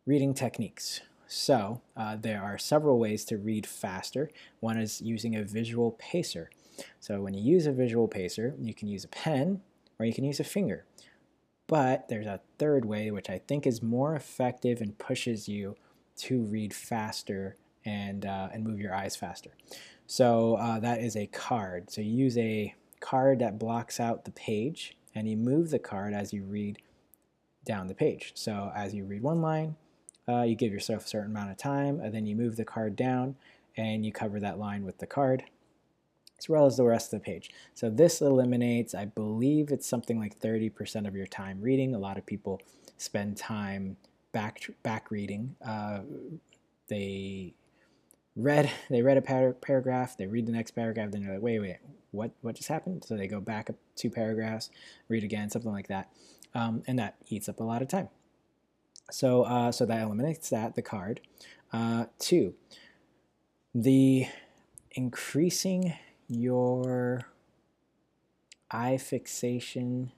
reading 0.05 0.35
techniques. 0.35 1.01
So 1.29 1.81
uh, 1.97 2.17
there 2.21 2.43
are 2.43 2.59
several 2.59 2.99
ways 2.99 3.25
to 3.27 3.39
read 3.39 3.67
faster. 3.67 4.31
One 4.61 4.79
is 4.79 5.01
using 5.01 5.37
a 5.37 5.45
visual 5.45 5.93
pacer. 5.93 6.51
So 7.01 7.21
when 7.21 7.35
you 7.35 7.43
use 7.43 7.67
a 7.67 7.73
visual 7.73 8.09
pacer, 8.09 8.55
you 8.61 8.75
can 8.75 8.89
use 8.89 9.05
a 9.05 9.09
pen 9.09 9.61
or 9.99 10.07
you 10.07 10.13
can 10.13 10.25
use 10.25 10.41
a 10.41 10.45
finger. 10.45 10.85
But 11.69 12.09
there's 12.09 12.27
a 12.27 12.41
third 12.59 12.85
way, 12.85 13.11
which 13.11 13.31
I 13.31 13.39
think 13.39 13.67
is 13.67 13.83
more 13.83 14.15
effective 14.15 14.81
and 14.81 14.99
pushes 14.99 15.49
you 15.49 15.77
to 16.17 16.43
read 16.43 16.75
faster 16.75 17.57
and, 17.85 18.27
uh, 18.27 18.49
and 18.53 18.65
move 18.65 18.81
your 18.81 18.95
eyes 18.95 19.17
faster. 19.17 19.51
So 20.07 20.57
uh, 20.57 20.81
that 20.81 21.01
is 21.01 21.17
a 21.17 21.29
card. 21.29 21.91
So 21.91 22.01
you 22.01 22.11
use 22.11 22.37
a 22.37 22.75
card 23.01 23.39
that 23.39 23.59
blocks 23.59 24.01
out 24.01 24.25
the 24.25 24.33
page 24.33 24.97
and 25.15 25.29
you 25.29 25.37
move 25.37 25.71
the 25.71 25.79
card 25.79 26.13
as 26.13 26.33
you 26.33 26.43
read 26.43 26.79
down 27.65 27.87
the 27.87 27.95
page. 27.95 28.33
So 28.35 28.73
as 28.75 28.95
you 28.95 29.05
read 29.05 29.23
one 29.23 29.41
line, 29.41 29.77
uh, 30.29 30.43
you 30.43 30.55
give 30.55 30.73
yourself 30.73 31.05
a 31.05 31.09
certain 31.09 31.31
amount 31.31 31.51
of 31.51 31.57
time 31.57 32.01
and 32.01 32.15
then 32.15 32.27
you 32.27 32.37
move 32.37 32.57
the 32.57 32.65
card 32.65 32.97
down 32.97 33.37
and 33.77 34.05
you 34.05 34.13
cover 34.13 34.39
that 34.41 34.59
line 34.59 34.85
with 34.85 34.99
the 34.99 35.07
card 35.07 35.45
as 36.39 36.49
well 36.49 36.67
as 36.67 36.77
the 36.77 36.85
rest 36.85 37.13
of 37.13 37.21
the 37.21 37.25
page. 37.25 37.51
So 37.75 37.89
this 37.89 38.21
eliminates, 38.21 38.95
I 38.95 39.05
believe 39.05 39.71
it's 39.71 39.87
something 39.87 40.19
like 40.19 40.41
30% 40.41 41.07
of 41.07 41.15
your 41.15 41.27
time 41.27 41.61
reading. 41.61 41.95
A 41.95 41.99
lot 41.99 42.19
of 42.19 42.27
people 42.27 42.61
spend 42.99 43.37
time 43.37 43.97
back 44.33 44.69
back 44.83 45.11
reading. 45.11 45.55
Uh, 45.65 46.01
they 46.89 47.55
read 48.35 48.71
they 48.91 49.03
read 49.03 49.17
a 49.19 49.23
par 49.23 49.53
paragraph, 49.53 50.17
they 50.17 50.27
read 50.27 50.47
the 50.47 50.53
next 50.53 50.73
paragraph, 50.73 51.13
then 51.13 51.23
they're 51.23 51.35
like, 51.35 51.43
wait, 51.43 51.61
wait, 51.61 51.79
what 52.11 52.33
what 52.41 52.57
just 52.57 52.69
happened? 52.69 53.05
So 53.05 53.17
they 53.17 53.29
go 53.29 53.41
back 53.41 53.71
two 53.95 54.11
paragraphs, 54.11 54.71
read 55.09 55.23
again, 55.23 55.49
something 55.49 55.73
like 55.73 55.89
that, 55.89 56.11
um, 56.55 56.83
and 56.87 56.99
that 56.99 57.17
eats 57.29 57.49
up 57.49 57.61
a 57.61 57.65
lot 57.65 57.83
of 57.83 57.89
time. 57.89 58.09
So 59.13 59.43
uh, 59.43 59.73
so 59.73 59.85
that 59.87 60.03
eliminates 60.03 60.49
that 60.51 60.75
the 60.75 60.83
card. 60.83 61.21
Uh, 61.73 62.07
two, 62.19 62.55
the 63.75 64.27
increasing 64.93 65.95
your 66.29 67.27
eye 68.71 68.97
fixation 68.97 70.13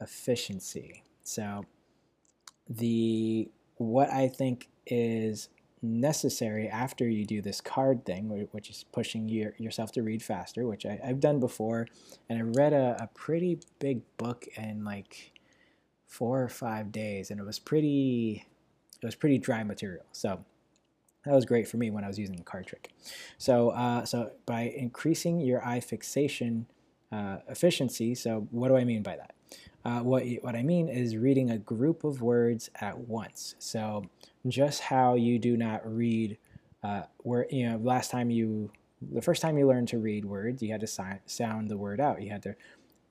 efficiency. 0.00 1.02
So 1.24 1.64
the 2.68 3.50
what 3.76 4.10
I 4.10 4.28
think 4.28 4.68
is 4.86 5.48
necessary 5.82 6.68
after 6.68 7.08
you 7.08 7.24
do 7.24 7.42
this 7.42 7.60
card 7.60 8.04
thing, 8.04 8.48
which 8.52 8.70
is 8.70 8.84
pushing 8.92 9.28
your, 9.28 9.54
yourself 9.58 9.92
to 9.92 10.02
read 10.02 10.22
faster, 10.22 10.66
which 10.66 10.86
I, 10.86 10.98
have 11.02 11.20
done 11.20 11.40
before, 11.40 11.86
and 12.28 12.38
I 12.38 12.42
read 12.42 12.72
a, 12.72 12.96
a 13.00 13.08
pretty 13.14 13.58
big 13.78 14.02
book 14.16 14.46
in 14.56 14.84
like 14.84 15.32
four 16.06 16.42
or 16.42 16.48
five 16.48 16.92
days, 16.92 17.30
and 17.30 17.40
it 17.40 17.44
was 17.44 17.58
pretty 17.58 18.46
it 19.02 19.04
was 19.04 19.14
pretty 19.14 19.38
dry 19.38 19.62
material. 19.64 20.04
So 20.12 20.44
that 21.24 21.34
was 21.34 21.44
great 21.44 21.68
for 21.68 21.76
me 21.76 21.90
when 21.90 22.04
I 22.04 22.06
was 22.06 22.18
using 22.18 22.36
the 22.36 22.44
card 22.44 22.66
trick. 22.66 22.92
So, 23.36 23.70
uh, 23.70 24.04
so 24.04 24.30
by 24.46 24.62
increasing 24.62 25.40
your 25.40 25.64
eye 25.64 25.80
fixation 25.80 26.66
uh, 27.12 27.38
efficiency, 27.48 28.14
so 28.14 28.46
what 28.50 28.68
do 28.68 28.76
I 28.76 28.84
mean 28.84 29.02
by 29.02 29.16
that? 29.16 29.34
Uh, 29.84 30.00
what, 30.02 30.24
what 30.42 30.56
I 30.56 30.62
mean 30.62 30.88
is 30.88 31.16
reading 31.16 31.50
a 31.50 31.58
group 31.58 32.04
of 32.04 32.22
words 32.22 32.70
at 32.80 32.98
once. 32.98 33.54
So 33.58 34.04
just 34.46 34.80
how 34.80 35.14
you 35.14 35.38
do 35.38 35.56
not 35.56 35.82
read, 35.84 36.38
uh, 36.82 37.02
where, 37.18 37.46
you 37.50 37.68
know, 37.68 37.76
last 37.76 38.10
time 38.10 38.30
you, 38.30 38.70
the 39.12 39.22
first 39.22 39.42
time 39.42 39.58
you 39.58 39.66
learned 39.66 39.88
to 39.88 39.98
read 39.98 40.24
words, 40.24 40.62
you 40.62 40.72
had 40.72 40.80
to 40.80 40.86
si 40.86 41.04
sound 41.26 41.68
the 41.68 41.76
word 41.76 42.00
out. 42.00 42.22
You 42.22 42.30
had 42.30 42.42
to 42.44 42.56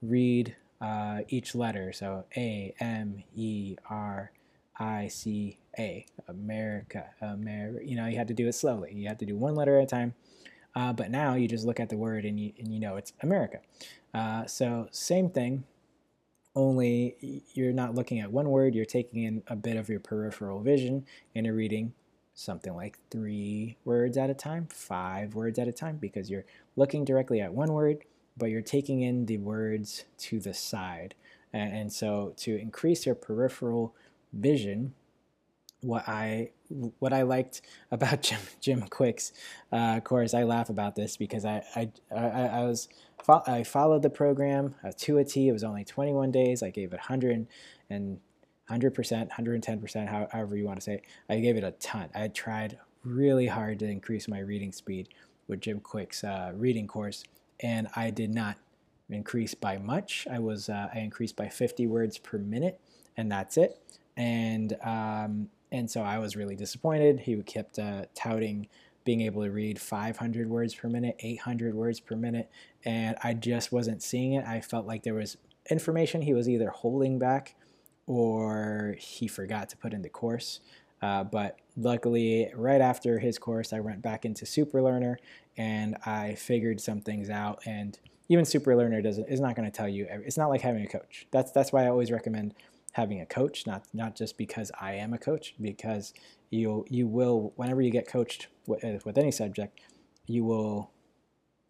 read 0.01 0.55
uh, 0.81 1.21
each 1.29 1.55
letter. 1.55 1.93
So 1.93 2.25
A, 2.35 2.73
M, 2.79 3.23
E, 3.35 3.75
R, 3.89 4.31
I 4.77 5.07
C 5.07 5.57
A, 5.79 6.05
America, 6.27 7.05
America. 7.21 7.79
You 7.83 7.95
know, 7.95 8.07
you 8.07 8.17
had 8.17 8.27
to 8.27 8.33
do 8.33 8.47
it 8.47 8.53
slowly. 8.53 8.93
You 8.93 9.07
had 9.07 9.19
to 9.19 9.25
do 9.25 9.35
one 9.35 9.55
letter 9.55 9.77
at 9.79 9.83
a 9.83 9.87
time. 9.87 10.13
Uh, 10.75 10.91
but 10.91 11.09
now 11.09 11.35
you 11.35 11.47
just 11.47 11.65
look 11.65 11.79
at 11.79 11.89
the 11.89 11.95
word 11.95 12.25
and 12.25 12.37
you, 12.37 12.51
and 12.59 12.73
you 12.73 12.79
know 12.79 12.97
it's 12.97 13.13
America. 13.21 13.59
Uh, 14.13 14.45
so 14.45 14.87
same 14.91 15.29
thing, 15.29 15.63
only 16.53 17.43
you're 17.53 17.73
not 17.73 17.95
looking 17.95 18.19
at 18.19 18.31
one 18.31 18.49
word, 18.49 18.75
you're 18.75 18.85
taking 18.85 19.23
in 19.23 19.43
a 19.47 19.55
bit 19.55 19.77
of 19.77 19.87
your 19.87 19.99
peripheral 19.99 20.61
vision 20.61 21.05
and 21.33 21.45
you're 21.45 21.55
reading 21.55 21.93
something 22.33 22.75
like 22.75 22.99
three 23.09 23.77
words 23.85 24.17
at 24.17 24.29
a 24.29 24.33
time, 24.33 24.67
five 24.69 25.33
words 25.33 25.57
at 25.57 25.69
a 25.69 25.71
time, 25.71 25.95
because 25.97 26.29
you're 26.29 26.45
looking 26.75 27.05
directly 27.05 27.39
at 27.39 27.53
one 27.53 27.71
word, 27.71 28.03
but 28.37 28.49
you're 28.49 28.61
taking 28.61 29.01
in 29.01 29.25
the 29.25 29.37
words 29.37 30.05
to 30.17 30.39
the 30.39 30.53
side. 30.53 31.15
And, 31.53 31.91
so 31.91 32.33
to 32.37 32.57
increase 32.57 33.05
your 33.05 33.15
peripheral 33.15 33.95
vision, 34.33 34.93
what 35.81 36.07
I 36.07 36.49
what 36.99 37.13
I 37.13 37.21
liked 37.21 37.61
about 37.91 38.21
Jim 38.23 38.39
Jim 38.59 38.81
Kwik's 38.81 39.31
uh, 39.71 39.99
course, 40.01 40.33
I 40.33 40.43
laugh 40.43 40.69
about 40.69 40.95
this 40.95 41.15
because 41.15 41.45
I 41.45 41.63
I, 41.75 41.89
I, 42.13 42.25
I 42.25 42.63
was 42.63 42.89
I 43.47 43.63
followed 43.63 44.01
the 44.01 44.09
program 44.09 44.75
uh, 44.83 44.91
to 44.97 45.17
a 45.19 45.23
T. 45.23 45.47
It 45.47 45.53
was 45.53 45.63
only 45.63 45.85
21 45.85 46.31
days. 46.31 46.61
I 46.61 46.71
gave 46.71 46.91
it 46.91 46.97
100 46.97 47.47
and 47.89 48.19
100 48.67 48.93
percent, 48.93 49.29
110 49.29 49.79
percent, 49.79 50.09
however 50.09 50.57
you 50.57 50.65
want 50.65 50.79
to 50.79 50.83
say 50.83 50.95
it. 50.95 51.03
I 51.29 51.39
gave 51.39 51.55
it 51.55 51.63
a 51.63 51.71
ton. 51.71 52.09
I 52.13 52.27
tried 52.27 52.77
really 53.03 53.47
hard 53.47 53.79
to 53.79 53.85
increase 53.85 54.27
my 54.27 54.39
reading 54.39 54.71
speed 54.71 55.09
with 55.47 55.61
Jim 55.61 55.79
Kwik's 55.79 56.23
uh, 56.23 56.51
reading 56.55 56.87
course, 56.87 57.23
and 57.61 57.87
I 57.95 58.09
did 58.09 58.33
not 58.33 58.57
increase 59.09 59.53
by 59.53 59.77
much. 59.77 60.27
I 60.29 60.39
was 60.39 60.69
uh, 60.69 60.89
I 60.93 60.99
increased 60.99 61.35
by 61.35 61.49
50 61.49 61.87
words 61.87 62.17
per 62.17 62.37
minute, 62.37 62.79
and 63.15 63.31
that's 63.31 63.57
it 63.57 63.79
and 64.17 64.77
um, 64.83 65.49
and 65.71 65.89
so 65.89 66.01
I 66.01 66.19
was 66.19 66.35
really 66.35 66.55
disappointed. 66.55 67.21
He 67.21 67.35
kept 67.43 67.79
uh, 67.79 68.05
touting 68.13 68.67
being 69.03 69.21
able 69.21 69.43
to 69.43 69.51
read 69.51 69.79
500 69.79 70.49
words 70.49 70.73
per 70.73 70.89
minute, 70.89 71.15
800 71.19 71.75
words 71.75 71.99
per 71.99 72.15
minute, 72.15 72.49
and 72.83 73.15
I 73.23 73.33
just 73.33 73.71
wasn't 73.71 74.01
seeing 74.01 74.33
it. 74.33 74.45
I 74.45 74.61
felt 74.61 74.87
like 74.87 75.03
there 75.03 75.13
was 75.13 75.37
information 75.69 76.21
he 76.21 76.33
was 76.33 76.49
either 76.49 76.69
holding 76.69 77.19
back 77.19 77.55
or 78.07 78.95
he 78.97 79.27
forgot 79.27 79.69
to 79.69 79.77
put 79.77 79.93
in 79.93 80.01
the 80.01 80.09
course. 80.09 80.59
Uh, 81.01 81.23
but 81.23 81.59
luckily, 81.77 82.51
right 82.55 82.81
after 82.81 83.19
his 83.19 83.37
course, 83.37 83.73
I 83.73 83.79
went 83.79 84.01
back 84.01 84.25
into 84.25 84.45
Super 84.45 84.81
Learner 84.81 85.19
and 85.57 85.95
I 86.05 86.35
figured 86.35 86.81
some 86.81 87.01
things 87.01 87.29
out. 87.29 87.61
And 87.65 87.97
even 88.29 88.45
Super 88.45 88.75
Learner 88.75 89.01
doesn't 89.01 89.29
is 89.29 89.39
not 89.39 89.55
going 89.55 89.69
to 89.69 89.75
tell 89.75 89.87
you. 89.87 90.07
It's 90.09 90.37
not 90.37 90.49
like 90.49 90.61
having 90.61 90.83
a 90.83 90.87
coach. 90.87 91.27
That's 91.31 91.51
that's 91.51 91.71
why 91.71 91.85
I 91.85 91.89
always 91.89 92.11
recommend 92.11 92.55
having 92.93 93.21
a 93.21 93.25
coach, 93.25 93.67
not 93.67 93.83
not 93.93 94.15
just 94.15 94.37
because 94.37 94.71
I 94.79 94.93
am 94.93 95.13
a 95.13 95.17
coach, 95.17 95.55
because 95.61 96.13
you 96.49 96.85
you 96.89 97.07
will 97.07 97.53
whenever 97.55 97.81
you 97.81 97.91
get 97.91 98.07
coached 98.07 98.47
with, 98.67 98.83
uh, 98.83 98.99
with 99.05 99.17
any 99.17 99.31
subject, 99.31 99.79
you 100.25 100.43
will 100.43 100.91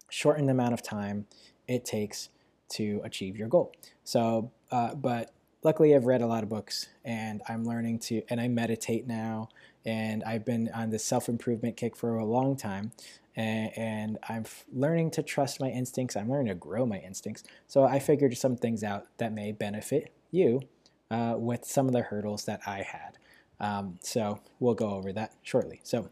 shorten 0.08 0.46
the 0.46 0.52
amount 0.52 0.72
of 0.72 0.82
time 0.82 1.26
it 1.66 1.84
takes 1.84 2.30
to 2.68 3.00
achieve 3.04 3.36
your 3.36 3.48
goal. 3.48 3.72
So, 4.04 4.52
uh, 4.70 4.94
but 4.94 5.32
luckily, 5.66 5.96
I've 5.96 6.06
read 6.06 6.22
a 6.22 6.26
lot 6.28 6.44
of 6.44 6.48
books 6.48 6.86
and 7.04 7.42
I'm 7.48 7.64
learning 7.64 7.98
to, 7.98 8.22
and 8.30 8.40
I 8.40 8.46
meditate 8.46 9.04
now, 9.08 9.48
and 9.84 10.22
I've 10.22 10.44
been 10.44 10.70
on 10.72 10.90
this 10.90 11.04
self 11.04 11.28
improvement 11.28 11.76
kick 11.76 11.96
for 11.96 12.16
a 12.16 12.24
long 12.24 12.56
time. 12.56 12.92
And, 13.34 13.76
and 13.76 14.18
I'm 14.28 14.44
learning 14.72 15.10
to 15.12 15.22
trust 15.24 15.60
my 15.60 15.68
instincts. 15.68 16.16
I'm 16.16 16.30
learning 16.30 16.46
to 16.46 16.54
grow 16.54 16.86
my 16.86 16.98
instincts. 16.98 17.42
So 17.66 17.84
I 17.84 17.98
figured 17.98 18.34
some 18.38 18.56
things 18.56 18.84
out 18.84 19.08
that 19.18 19.32
may 19.32 19.52
benefit 19.52 20.12
you 20.30 20.62
uh, 21.10 21.34
with 21.36 21.64
some 21.64 21.86
of 21.86 21.92
the 21.92 22.00
hurdles 22.00 22.44
that 22.44 22.60
I 22.64 22.82
had. 22.82 23.18
Um, 23.58 23.98
so 24.00 24.38
we'll 24.60 24.74
go 24.74 24.90
over 24.90 25.12
that 25.12 25.34
shortly. 25.42 25.80
So, 25.82 26.08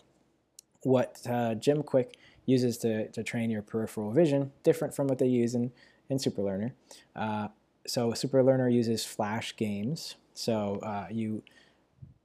what 0.83 1.21
uh, 1.31 1.55
Jim 1.55 1.83
Kwik 1.83 2.17
uses 2.45 2.77
to, 2.79 3.09
to 3.09 3.23
train 3.23 3.51
your 3.51 3.63
peripheral 3.63 4.11
vision, 4.11 4.53
different 4.65 4.95
from 4.95 5.07
what 5.07 5.19
they 5.19 5.27
use 5.27 5.55
in, 5.55 5.73
in 6.11 6.19
Superlearner. 6.19 6.73
Uh, 7.17 7.49
so 7.87 8.11
Superlearner 8.13 8.73
uses 8.73 9.05
flash 9.05 9.57
games. 9.57 10.17
So 10.35 10.81
uh, 10.83 11.07
you 11.11 11.43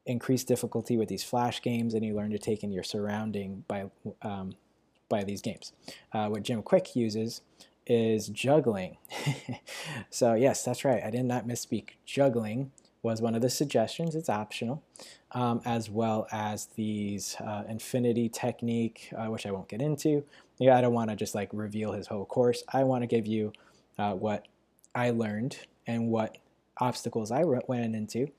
increase 0.05 0.43
difficulty 0.43 0.97
with 0.97 1.09
these 1.09 1.23
flash 1.23 1.61
games 1.61 1.93
and 1.93 2.03
you 2.03 2.15
learn 2.15 2.31
to 2.31 2.39
take 2.39 2.63
in 2.63 2.71
your 2.71 2.83
surrounding 2.83 3.63
by, 3.67 3.89
um, 4.21 4.55
by 5.07 5.23
these 5.23 5.41
games. 5.41 5.73
Uh, 6.11 6.27
what 6.27 6.43
Jim 6.43 6.63
Kwik 6.63 6.95
uses 6.95 7.41
is 7.85 8.27
juggling. 8.29 8.97
so 10.09 10.33
yes, 10.33 10.63
that's 10.63 10.85
right. 10.85 11.03
I 11.03 11.09
did 11.09 11.25
not 11.25 11.47
misspeak. 11.47 11.91
Juggling 12.05 12.71
was 13.01 13.21
one 13.21 13.35
of 13.35 13.41
the 13.41 13.49
suggestions. 13.49 14.15
It's 14.15 14.29
optional, 14.29 14.83
um, 15.31 15.61
as 15.65 15.89
well 15.89 16.27
as 16.31 16.67
these 16.75 17.35
uh, 17.39 17.63
infinity 17.67 18.29
technique, 18.29 19.11
uh, 19.17 19.27
which 19.27 19.45
I 19.45 19.51
won't 19.51 19.69
get 19.69 19.81
into. 19.81 20.23
Yeah, 20.57 20.77
I 20.77 20.81
don't 20.81 20.93
want 20.93 21.09
to 21.09 21.15
just 21.15 21.33
like 21.33 21.49
reveal 21.53 21.93
his 21.93 22.07
whole 22.07 22.25
course. 22.25 22.63
I 22.73 22.83
want 22.83 23.03
to 23.03 23.07
give 23.07 23.25
you 23.25 23.53
uh, 23.97 24.13
what 24.13 24.47
I 24.95 25.11
learned 25.11 25.57
and 25.87 26.09
what 26.09 26.37
obstacles 26.77 27.31
I 27.31 27.43
went 27.43 27.95
into, 27.95 28.29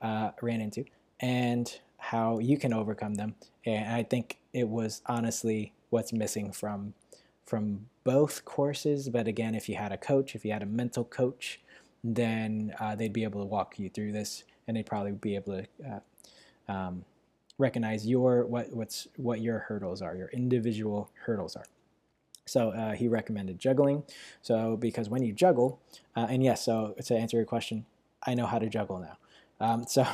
uh, 0.00 0.30
ran 0.40 0.60
into, 0.60 0.84
and 1.20 1.80
how 1.98 2.38
you 2.38 2.56
can 2.56 2.72
overcome 2.72 3.14
them. 3.14 3.34
And 3.64 3.92
I 3.92 4.02
think 4.02 4.38
it 4.52 4.68
was 4.68 5.02
honestly 5.06 5.72
what's 5.90 6.12
missing 6.12 6.52
from 6.52 6.94
from 7.44 7.86
both 8.04 8.44
courses. 8.44 9.08
But 9.08 9.26
again, 9.26 9.54
if 9.54 9.68
you 9.68 9.74
had 9.74 9.92
a 9.92 9.96
coach, 9.96 10.34
if 10.34 10.44
you 10.44 10.52
had 10.52 10.62
a 10.62 10.66
mental 10.66 11.04
coach, 11.04 11.60
then 12.04 12.74
uh, 12.78 12.94
they'd 12.94 13.12
be 13.12 13.24
able 13.24 13.40
to 13.40 13.46
walk 13.46 13.78
you 13.78 13.90
through 13.90 14.12
this, 14.12 14.44
and 14.66 14.76
they'd 14.76 14.86
probably 14.86 15.12
be 15.12 15.34
able 15.34 15.62
to 15.62 15.66
uh, 15.90 16.72
um, 16.72 17.04
recognize 17.58 18.06
your 18.06 18.46
what 18.46 18.72
what's 18.72 19.08
what 19.16 19.40
your 19.40 19.58
hurdles 19.58 20.00
are, 20.00 20.16
your 20.16 20.28
individual 20.28 21.10
hurdles 21.24 21.56
are. 21.56 21.64
So 22.50 22.70
uh, 22.70 22.92
he 22.92 23.06
recommended 23.06 23.60
juggling. 23.60 24.02
So 24.42 24.76
because 24.76 25.08
when 25.08 25.22
you 25.22 25.32
juggle, 25.32 25.80
uh, 26.16 26.26
and 26.28 26.42
yes, 26.42 26.64
so 26.64 26.96
to 27.04 27.16
answer 27.16 27.36
your 27.36 27.46
question, 27.46 27.86
I 28.26 28.34
know 28.34 28.46
how 28.46 28.58
to 28.58 28.68
juggle 28.68 28.98
now. 28.98 29.16
Um, 29.62 29.84
so, 29.86 30.06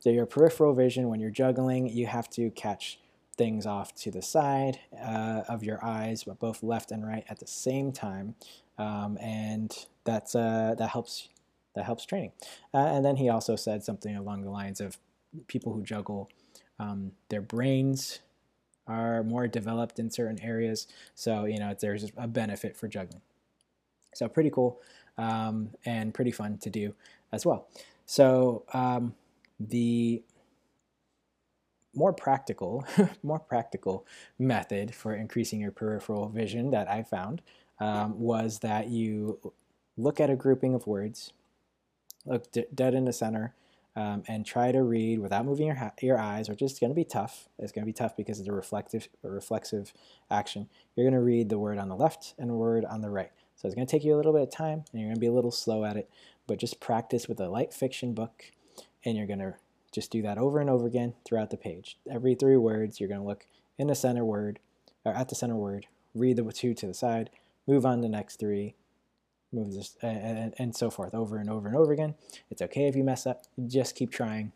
so 0.00 0.10
your 0.10 0.26
peripheral 0.26 0.74
vision 0.74 1.08
when 1.08 1.18
you're 1.18 1.30
juggling, 1.30 1.88
you 1.88 2.06
have 2.08 2.28
to 2.32 2.50
catch 2.50 3.00
things 3.38 3.64
off 3.64 3.94
to 3.94 4.10
the 4.10 4.20
side 4.20 4.80
uh, 5.02 5.44
of 5.48 5.64
your 5.64 5.82
eyes, 5.82 6.24
but 6.24 6.38
both 6.38 6.62
left 6.62 6.90
and 6.90 7.06
right 7.06 7.24
at 7.30 7.38
the 7.38 7.46
same 7.46 7.90
time, 7.90 8.34
um, 8.76 9.16
and 9.18 9.86
that's 10.04 10.34
uh, 10.34 10.74
that 10.76 10.90
helps 10.90 11.30
that 11.74 11.86
helps 11.86 12.04
training. 12.04 12.32
Uh, 12.74 12.88
and 12.88 13.02
then 13.02 13.16
he 13.16 13.30
also 13.30 13.56
said 13.56 13.82
something 13.82 14.14
along 14.14 14.42
the 14.42 14.50
lines 14.50 14.78
of 14.78 14.98
people 15.46 15.72
who 15.72 15.82
juggle, 15.82 16.28
um, 16.78 17.12
their 17.30 17.40
brains 17.40 18.20
are 18.86 19.22
more 19.22 19.46
developed 19.46 19.98
in 19.98 20.10
certain 20.10 20.40
areas, 20.42 20.86
so 21.14 21.44
you 21.44 21.58
know 21.58 21.74
there's 21.78 22.10
a 22.16 22.28
benefit 22.28 22.76
for 22.76 22.88
juggling. 22.88 23.22
So 24.14 24.28
pretty 24.28 24.50
cool 24.50 24.80
um, 25.18 25.70
and 25.84 26.12
pretty 26.12 26.32
fun 26.32 26.58
to 26.58 26.70
do 26.70 26.94
as 27.32 27.46
well. 27.46 27.68
So 28.06 28.64
um, 28.72 29.14
the 29.58 30.22
more 31.94 32.12
practical, 32.12 32.84
more 33.22 33.38
practical 33.38 34.06
method 34.38 34.94
for 34.94 35.14
increasing 35.14 35.60
your 35.60 35.72
peripheral 35.72 36.28
vision 36.28 36.70
that 36.70 36.90
I 36.90 37.02
found 37.02 37.42
um, 37.80 38.18
was 38.18 38.60
that 38.60 38.88
you 38.88 39.52
look 39.96 40.20
at 40.20 40.30
a 40.30 40.36
grouping 40.36 40.74
of 40.74 40.86
words, 40.86 41.32
look 42.24 42.46
dead 42.74 42.94
in 42.94 43.04
the 43.04 43.12
center, 43.12 43.54
um, 43.94 44.22
and 44.26 44.46
try 44.46 44.72
to 44.72 44.82
read 44.82 45.18
without 45.18 45.44
moving 45.44 45.66
your, 45.66 45.92
your 46.00 46.18
eyes, 46.18 46.48
which 46.48 46.62
is 46.62 46.78
going 46.78 46.90
to 46.90 46.94
be 46.94 47.04
tough. 47.04 47.48
It's 47.58 47.72
going 47.72 47.82
to 47.82 47.86
be 47.86 47.92
tough 47.92 48.16
because 48.16 48.40
it's 48.40 48.48
a 48.48 48.52
reflective, 48.52 49.08
a 49.22 49.28
reflexive 49.28 49.92
action. 50.30 50.68
You're 50.96 51.04
going 51.04 51.20
to 51.20 51.24
read 51.24 51.48
the 51.48 51.58
word 51.58 51.78
on 51.78 51.88
the 51.88 51.96
left 51.96 52.34
and 52.38 52.52
word 52.52 52.84
on 52.84 53.02
the 53.02 53.10
right. 53.10 53.30
So 53.56 53.66
it's 53.66 53.74
going 53.74 53.86
to 53.86 53.90
take 53.90 54.04
you 54.04 54.14
a 54.14 54.16
little 54.16 54.32
bit 54.32 54.42
of 54.42 54.50
time, 54.50 54.84
and 54.92 55.00
you're 55.00 55.08
going 55.08 55.16
to 55.16 55.20
be 55.20 55.26
a 55.26 55.32
little 55.32 55.50
slow 55.50 55.84
at 55.84 55.96
it. 55.96 56.10
But 56.46 56.58
just 56.58 56.80
practice 56.80 57.28
with 57.28 57.38
a 57.38 57.48
light 57.48 57.72
fiction 57.72 58.14
book, 58.14 58.50
and 59.04 59.16
you're 59.16 59.26
going 59.26 59.38
to 59.38 59.54
just 59.92 60.10
do 60.10 60.22
that 60.22 60.38
over 60.38 60.58
and 60.58 60.70
over 60.70 60.86
again 60.86 61.14
throughout 61.24 61.50
the 61.50 61.56
page. 61.56 61.98
Every 62.10 62.34
three 62.34 62.56
words, 62.56 62.98
you're 62.98 63.08
going 63.08 63.20
to 63.20 63.26
look 63.26 63.46
in 63.78 63.88
the 63.88 63.94
center 63.94 64.24
word, 64.24 64.58
or 65.04 65.12
at 65.12 65.28
the 65.28 65.34
center 65.34 65.54
word, 65.54 65.86
read 66.14 66.36
the 66.36 66.50
two 66.50 66.74
to 66.74 66.86
the 66.86 66.94
side, 66.94 67.30
move 67.66 67.86
on 67.86 67.98
to 67.98 68.02
the 68.02 68.08
next 68.08 68.36
three, 68.36 68.74
this, 69.52 69.96
and, 70.02 70.54
and 70.58 70.74
so 70.74 70.90
forth 70.90 71.14
over 71.14 71.36
and 71.36 71.50
over 71.50 71.68
and 71.68 71.76
over 71.76 71.92
again. 71.92 72.14
It's 72.50 72.62
okay 72.62 72.86
if 72.86 72.96
you 72.96 73.04
mess 73.04 73.26
up, 73.26 73.44
just 73.66 73.94
keep 73.94 74.10
trying. 74.10 74.52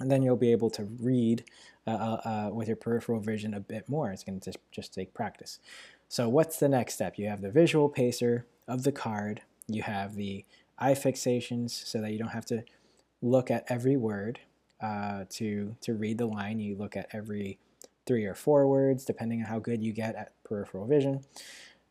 And 0.00 0.10
then 0.10 0.22
you'll 0.22 0.36
be 0.36 0.52
able 0.52 0.70
to 0.70 0.84
read 0.84 1.44
uh, 1.86 1.90
uh, 1.90 2.20
uh 2.24 2.50
with 2.52 2.66
your 2.68 2.76
peripheral 2.76 3.20
vision 3.20 3.54
a 3.54 3.60
bit 3.60 3.88
more. 3.88 4.10
It's 4.10 4.24
going 4.24 4.40
to 4.40 4.44
just, 4.44 4.58
just 4.72 4.94
take 4.94 5.14
practice. 5.14 5.60
So, 6.08 6.28
what's 6.28 6.58
the 6.58 6.68
next 6.68 6.94
step? 6.94 7.18
You 7.18 7.28
have 7.28 7.42
the 7.42 7.50
visual 7.50 7.88
pacer 7.88 8.46
of 8.66 8.82
the 8.82 8.92
card, 8.92 9.42
you 9.68 9.82
have 9.82 10.14
the 10.14 10.44
eye 10.78 10.94
fixations 10.94 11.70
so 11.70 12.00
that 12.00 12.12
you 12.12 12.18
don't 12.18 12.28
have 12.28 12.46
to 12.46 12.64
look 13.22 13.50
at 13.50 13.64
every 13.68 13.96
word 13.96 14.40
uh, 14.80 15.24
to, 15.30 15.76
to 15.80 15.94
read 15.94 16.18
the 16.18 16.26
line. 16.26 16.60
You 16.60 16.76
look 16.76 16.96
at 16.96 17.08
every 17.12 17.58
three 18.06 18.24
or 18.24 18.34
four 18.34 18.66
words, 18.66 19.04
depending 19.04 19.40
on 19.40 19.46
how 19.46 19.58
good 19.58 19.82
you 19.82 19.92
get 19.92 20.14
at 20.14 20.32
peripheral 20.44 20.86
vision. 20.86 21.24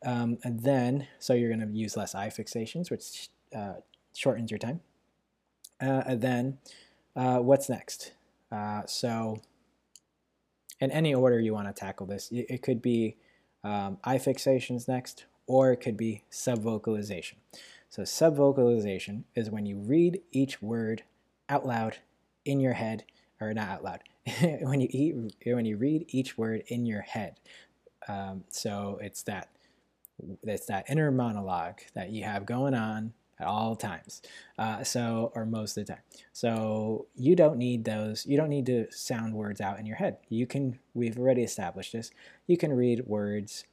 Um, 0.04 0.38
and 0.44 0.62
then, 0.62 1.08
so 1.20 1.34
you're 1.34 1.54
going 1.54 1.68
to 1.68 1.78
use 1.78 1.96
less 1.96 2.14
eye 2.16 2.30
fixations, 2.30 2.92
which 2.92 3.30
uh, 3.56 3.76
shortens 4.14 4.52
your 4.52 4.58
time. 4.58 4.82
Uh, 5.82 6.04
and 6.06 6.22
then, 6.22 6.58
uh, 7.16 7.38
what's 7.38 7.70
next? 7.70 8.14
Uh, 8.52 8.84
so, 8.86 9.42
in 10.80 10.92
any 10.92 11.14
order 11.14 11.40
you 11.40 11.54
want 11.54 11.68
to 11.68 11.74
tackle 11.74 12.06
this, 12.06 12.30
it, 12.32 12.46
it 12.50 12.62
could 12.62 12.82
be 12.82 13.16
um, 13.64 13.98
eye 14.04 14.18
fixations 14.18 14.88
next, 14.88 15.26
or 15.48 15.72
it 15.72 15.78
could 15.78 15.98
be 15.98 16.24
subvocalization. 16.32 17.36
So, 17.90 18.04
subvocalization 18.04 19.24
is 19.36 19.50
when 19.50 19.66
you 19.66 19.78
read 19.78 20.22
each 20.32 20.62
word 20.62 21.04
out 21.50 21.66
loud 21.66 21.98
in 22.46 22.60
your 22.60 22.74
head, 22.74 23.06
or 23.40 23.54
not 23.54 23.70
out 23.70 23.84
loud, 23.84 24.00
when 24.62 24.82
you 24.82 24.88
eat, 24.92 25.16
when 25.46 25.66
you 25.66 25.78
read 25.78 26.06
each 26.10 26.38
word 26.38 26.64
in 26.68 26.86
your 26.86 27.02
head. 27.02 27.40
Um, 28.08 28.44
so 28.50 29.00
it's 29.02 29.24
that 29.24 29.50
it's 30.44 30.66
that 30.68 30.90
inner 30.90 31.12
monologue 31.12 31.80
that 31.94 32.12
you 32.12 32.24
have 32.24 32.46
going 32.46 32.74
on 32.74 33.14
at 33.40 33.48
all 33.48 33.76
times. 33.76 34.22
Uh, 34.58 34.84
so 34.84 35.32
or 35.36 35.46
most 35.46 35.78
of 35.78 35.86
the 35.86 35.94
time. 35.94 36.02
So 36.32 37.08
you 37.16 37.36
don't 37.36 37.58
need 37.58 37.86
those. 37.86 38.26
You 38.26 38.38
don't 38.38 38.50
need 38.50 38.66
to 38.68 38.92
sound 38.92 39.34
words 39.34 39.62
out 39.62 39.80
in 39.80 39.86
your 39.86 39.98
head. 39.98 40.18
You 40.30 40.46
can. 40.48 40.80
We've 40.94 41.18
already 41.18 41.44
established 41.44 41.94
this. 41.94 42.12
You 42.48 42.58
can 42.58 42.74
read 42.74 43.06
words 43.06 43.66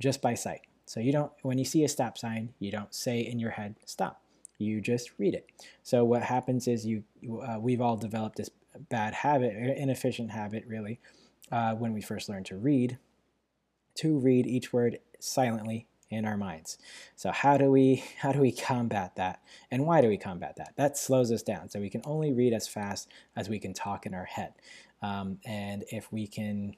just 0.00 0.20
by 0.20 0.34
sight. 0.34 0.62
So 0.86 1.00
you 1.00 1.12
don't. 1.12 1.32
When 1.42 1.58
you 1.58 1.64
see 1.64 1.84
a 1.84 1.88
stop 1.88 2.18
sign, 2.18 2.54
you 2.58 2.70
don't 2.70 2.94
say 2.94 3.20
in 3.20 3.38
your 3.38 3.52
head 3.52 3.76
stop 3.84 4.20
you 4.58 4.80
just 4.80 5.10
read 5.18 5.34
it. 5.34 5.50
So 5.82 6.04
what 6.04 6.22
happens 6.22 6.68
is 6.68 6.86
you, 6.86 7.04
uh, 7.42 7.58
we've 7.60 7.80
all 7.80 7.96
developed 7.96 8.36
this 8.36 8.50
bad 8.88 9.14
habit, 9.14 9.54
inefficient 9.76 10.30
habit 10.30 10.64
really, 10.66 11.00
uh, 11.52 11.74
when 11.74 11.92
we 11.92 12.00
first 12.00 12.28
learn 12.28 12.44
to 12.44 12.56
read, 12.56 12.98
to 13.96 14.18
read 14.18 14.46
each 14.46 14.72
word 14.72 14.98
silently 15.20 15.86
in 16.14 16.24
our 16.24 16.36
minds. 16.36 16.78
So 17.16 17.30
how 17.30 17.56
do 17.56 17.70
we 17.70 18.04
how 18.18 18.32
do 18.32 18.40
we 18.40 18.52
combat 18.52 19.16
that? 19.16 19.40
And 19.70 19.86
why 19.86 20.00
do 20.00 20.08
we 20.08 20.16
combat 20.16 20.56
that? 20.56 20.74
That 20.76 20.96
slows 20.96 21.30
us 21.32 21.42
down. 21.42 21.68
So 21.68 21.80
we 21.80 21.90
can 21.90 22.02
only 22.04 22.32
read 22.32 22.52
as 22.52 22.68
fast 22.68 23.08
as 23.36 23.48
we 23.48 23.58
can 23.58 23.74
talk 23.74 24.06
in 24.06 24.14
our 24.14 24.24
head. 24.24 24.54
Um, 25.02 25.38
and 25.44 25.84
if 25.90 26.12
we 26.12 26.26
can 26.26 26.76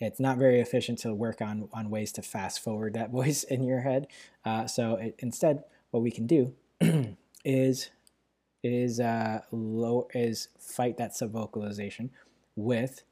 it's 0.00 0.18
not 0.18 0.38
very 0.38 0.60
efficient 0.60 0.98
to 1.00 1.12
work 1.14 1.42
on, 1.42 1.68
on 1.74 1.90
ways 1.90 2.10
to 2.12 2.22
fast 2.22 2.60
forward 2.60 2.94
that 2.94 3.10
voice 3.20 3.42
in 3.44 3.62
your 3.62 3.80
head. 3.80 4.06
Uh, 4.44 4.66
so 4.66 4.96
it, 4.96 5.14
instead, 5.18 5.64
what 5.90 6.02
we 6.02 6.10
can 6.10 6.26
do 6.26 6.54
is 7.44 7.90
is 8.62 9.00
uh, 9.00 9.40
low 9.50 10.06
is 10.12 10.48
fight 10.58 10.98
that 10.98 11.12
subvocalization 11.12 12.10
with 12.56 13.04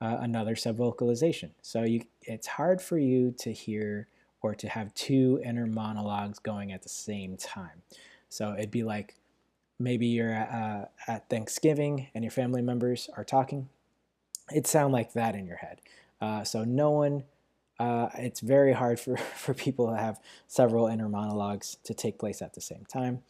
uh, 0.00 0.18
another 0.20 0.54
subvocalization. 0.54 1.50
So 1.62 1.84
you, 1.84 2.04
it's 2.22 2.46
hard 2.46 2.82
for 2.82 2.98
you 2.98 3.34
to 3.38 3.50
hear 3.50 4.08
or 4.42 4.54
to 4.54 4.68
have 4.68 4.94
two 4.94 5.40
inner 5.44 5.66
monologues 5.66 6.38
going 6.38 6.72
at 6.72 6.82
the 6.82 6.88
same 6.88 7.36
time. 7.36 7.82
So 8.28 8.54
it'd 8.54 8.70
be 8.70 8.84
like 8.84 9.16
maybe 9.78 10.06
you're 10.06 10.34
uh, 10.34 10.86
at 11.06 11.28
Thanksgiving 11.28 12.08
and 12.14 12.22
your 12.22 12.30
family 12.30 12.62
members 12.62 13.08
are 13.16 13.24
talking. 13.24 13.68
It'd 14.50 14.66
sound 14.66 14.92
like 14.92 15.12
that 15.14 15.34
in 15.34 15.46
your 15.46 15.56
head. 15.56 15.80
Uh, 16.20 16.44
so 16.44 16.64
no 16.64 16.90
one 16.90 17.24
uh, 17.80 18.10
it's 18.18 18.40
very 18.40 18.74
hard 18.74 19.00
for, 19.00 19.16
for 19.34 19.54
people 19.54 19.88
to 19.88 19.96
have 19.96 20.20
several 20.46 20.86
inner 20.86 21.08
monologues 21.08 21.78
to 21.82 21.94
take 21.94 22.18
place 22.18 22.42
at 22.42 22.52
the 22.52 22.60
same 22.60 22.84
time. 22.84 23.22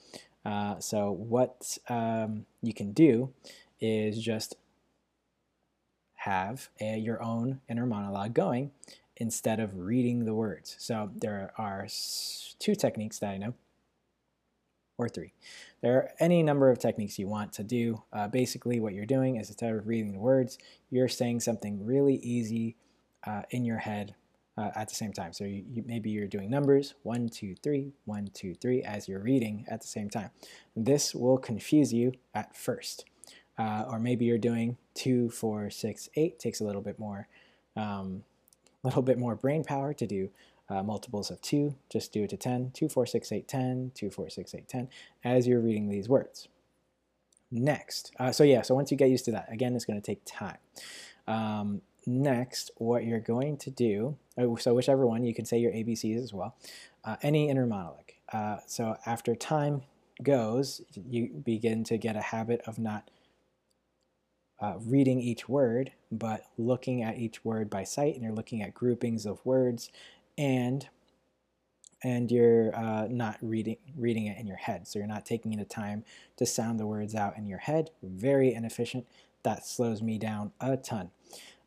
Uh, 0.45 0.79
so 0.81 1.13
what 1.13 1.79
um, 1.89 2.47
you 2.61 2.75
can 2.75 2.93
do 2.93 3.33
is 3.81 4.23
just 4.23 4.57
have 6.15 6.69
a, 6.81 6.99
your 6.99 7.23
own 7.23 7.61
inner 7.69 7.87
monologue 7.87 8.35
going 8.35 8.73
instead 9.21 9.61
of 9.61 9.77
reading 9.77 10.25
the 10.25 10.35
words. 10.35 10.75
So 10.79 11.11
there 11.15 11.53
are 11.57 11.87
two 12.59 12.75
techniques 12.75 13.21
that 13.21 13.31
I 13.31 13.37
know, 13.37 13.55
or 14.99 15.09
three. 15.09 15.33
There 15.83 15.95
are 15.95 16.11
any 16.19 16.43
number 16.43 16.71
of 16.71 16.79
techniques 16.79 17.19
you 17.19 17.29
want 17.29 17.53
to 17.53 17.63
do. 17.63 18.03
Uh, 18.13 18.27
basically, 18.27 18.81
what 18.81 18.95
you're 18.95 19.07
doing 19.07 19.37
is 19.37 19.49
instead 19.49 19.73
of 19.73 19.87
reading 19.87 20.13
the 20.13 20.19
words, 20.19 20.59
you're 20.91 21.09
saying 21.09 21.41
something 21.41 21.85
really 21.87 22.17
easy 22.17 22.77
uh, 23.25 23.43
in 23.51 23.65
your 23.65 23.79
head 23.79 24.15
uh, 24.59 24.71
at 24.75 24.89
the 24.89 24.95
same 24.95 25.13
time. 25.13 25.33
So 25.33 25.45
you, 25.45 25.65
you, 25.71 25.85
maybe 25.87 26.11
you're 26.11 26.27
doing 26.27 26.51
numbers, 26.51 26.95
one, 27.03 27.29
two, 27.29 27.55
three, 27.63 27.93
one, 28.05 28.29
two, 28.35 28.55
three, 28.55 28.83
as 28.83 29.09
you're 29.09 29.21
reading 29.21 29.65
at 29.69 29.81
the 29.81 29.87
same 29.87 30.11
time. 30.11 30.31
This 30.75 31.15
will 31.15 31.39
confuse 31.39 31.93
you 31.93 32.13
at 32.35 32.57
first. 32.57 33.05
Uh, 33.59 33.85
or 33.89 33.99
maybe 33.99 34.25
you're 34.25 34.39
doing 34.39 34.79
two, 34.95 35.29
four, 35.29 35.69
six, 35.71 36.09
eight, 36.17 36.39
takes 36.39 36.61
a 36.61 36.65
little 36.65 36.81
bit 36.81 36.99
more, 36.99 37.29
um, 37.77 38.23
little 38.83 39.03
bit 39.03 39.19
more 39.19 39.35
brain 39.35 39.65
power 39.65 39.93
to 39.95 40.07
do 40.07 40.31
uh, 40.71 40.83
multiples 40.83 41.31
of 41.31 41.41
2, 41.43 41.75
just 41.91 42.13
do 42.13 42.25
it 42.25 42.31
to 42.31 42.37
10, 42.37 42.71
2, 42.73 42.89
4, 42.89 43.07
6, 43.07 43.33
8, 43.33 43.49
10, 43.49 43.93
2, 43.95 44.11
4, 44.11 44.31
6, 44.31 44.55
8, 44.55 44.69
10, 44.69 44.89
as 45.25 45.47
you're 45.47 45.61
reading 45.61 45.89
these 45.89 46.09
words. 46.09 46.49
Next, 47.51 48.13
uh, 48.21 48.31
so 48.31 48.45
yeah, 48.45 48.63
so 48.63 48.77
once 48.77 48.93
you 48.93 48.97
get 48.97 49.11
used 49.11 49.25
to 49.25 49.33
that, 49.33 49.53
again, 49.53 49.75
it's 49.75 49.85
going 49.85 50.01
to 50.01 50.07
take 50.07 50.23
time. 50.25 50.59
Um, 51.27 51.83
next, 52.07 52.71
what 52.77 53.05
you're 53.05 53.19
going 53.19 53.57
to 53.59 53.71
do, 53.71 54.17
oh, 54.39 54.55
so 54.55 54.73
whichever 54.73 55.05
one, 55.05 55.25
you 55.25 55.35
can 55.35 55.45
say 55.45 55.59
your 55.59 55.73
ABCs 55.73 56.23
as 56.23 56.33
well, 56.33 56.55
uh, 57.05 57.17
any 57.23 57.51
inner 57.51 57.67
monologue. 57.67 58.13
Uh, 58.33 58.59
so 58.67 58.97
after 59.05 59.35
time 59.35 59.83
goes, 60.23 60.83
you 60.95 61.29
begin 61.45 61.83
to 61.85 61.99
get 61.99 62.15
a 62.15 62.21
habit 62.21 62.61
of 62.67 62.79
not 62.79 63.11
uh, 64.61 64.75
reading 64.85 65.21
each 65.21 65.49
word, 65.49 65.93
but 66.13 66.43
looking 66.59 67.03
at 67.03 67.19
each 67.19 67.45
word 67.45 67.71
by 67.71 67.85
sight, 67.85 68.15
and 68.15 68.23
you're 68.23 68.33
looking 68.33 68.63
at 68.63 68.75
groupings 68.75 69.27
of 69.27 69.45
words, 69.45 69.91
and 70.37 70.89
and 72.03 72.31
you're 72.31 72.75
uh, 72.75 73.07
not 73.11 73.37
reading 73.43 73.77
reading 73.97 74.27
it 74.27 74.39
in 74.39 74.47
your 74.47 74.57
head. 74.57 74.87
So 74.87 74.99
you're 74.99 75.09
not 75.09 75.27
taking 75.27 75.57
the 75.57 75.65
time 75.65 76.05
to 76.37 76.47
sound 76.47 76.81
the 76.81 76.87
words 76.87 77.15
out 77.15 77.37
in 77.37 77.47
your 77.47 77.59
head. 77.59 77.91
Very 78.03 78.53
inefficient. 78.53 79.07
That 79.43 79.67
slows 79.67 80.03
me 80.03 80.19
down 80.19 80.53
a 80.61 80.77
ton. 80.77 81.11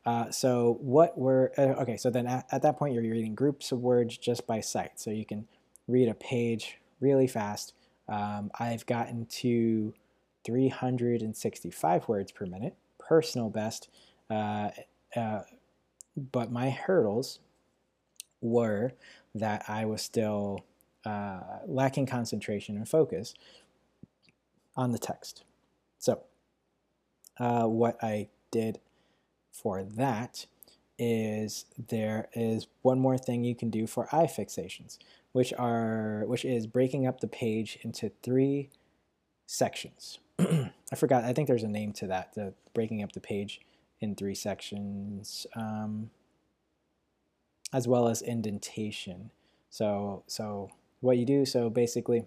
Uh, 0.05 0.29
so 0.31 0.77
what 0.81 1.17
were 1.17 1.51
uh, 1.57 1.81
okay? 1.81 1.97
So 1.97 2.09
then 2.09 2.27
at, 2.27 2.45
at, 2.51 2.61
that 2.63 2.77
point 2.77 2.93
you're 2.93 3.03
reading 3.03 3.35
groups 3.35 3.71
of 3.71 3.79
words 3.79 4.17
just 4.17 4.45
by 4.45 4.59
sight. 4.59 4.99
So 4.99 5.11
you 5.11 5.25
can 5.25 5.47
read 5.87 6.09
a 6.09 6.13
page 6.13 6.79
really 6.99 7.27
fast. 7.27 7.73
Um, 8.09 8.51
I've 8.59 8.85
gotten 8.85 9.25
to 9.27 9.93
365 10.45 12.07
words 12.07 12.31
per 12.31 12.45
minute, 12.45 12.75
personal 13.07 13.49
best. 13.49 13.89
Uh, 14.29 14.69
uh, 15.15 15.41
but 16.31 16.51
my 16.51 16.69
hurdles 16.69 17.39
were 18.41 18.93
that 19.35 19.63
I 19.67 19.85
was 19.85 20.01
still 20.01 20.65
uh, 21.05 21.39
lacking 21.65 22.05
concentration 22.05 22.77
and 22.77 22.87
focus 22.87 23.33
on 24.75 24.91
the 24.91 24.99
text. 24.99 25.43
So, 25.99 26.21
uh, 27.39 27.65
what 27.65 28.01
I 28.03 28.27
did 28.51 28.79
for 29.51 29.83
that 29.83 30.45
is 30.99 31.65
there 31.89 32.27
is 32.33 32.67
one 32.81 32.99
more 32.99 33.17
thing 33.17 33.43
you 33.43 33.55
can 33.55 33.69
do 33.69 33.87
for 33.87 34.07
eye 34.11 34.27
fixations, 34.27 34.97
which 35.31 35.53
are 35.53 36.23
which 36.27 36.45
is 36.45 36.67
breaking 36.67 37.07
up 37.07 37.19
the 37.19 37.27
page 37.27 37.79
into 37.81 38.11
three 38.21 38.69
sections. 39.47 40.19
I 40.39 40.95
forgot. 40.95 41.23
I 41.23 41.33
think 41.33 41.47
there's 41.47 41.63
a 41.63 41.67
name 41.67 41.93
to 41.93 42.07
that. 42.07 42.33
The 42.33 42.53
breaking 42.73 43.03
up 43.03 43.11
the 43.11 43.19
page 43.19 43.61
in 44.01 44.15
three 44.15 44.35
sections, 44.35 45.47
um, 45.55 46.09
as 47.71 47.87
well 47.87 48.07
as 48.07 48.21
indentation. 48.21 49.31
So, 49.69 50.23
so 50.27 50.69
what 51.01 51.17
you 51.17 51.25
do. 51.25 51.45
So 51.45 51.69
basically, 51.69 52.25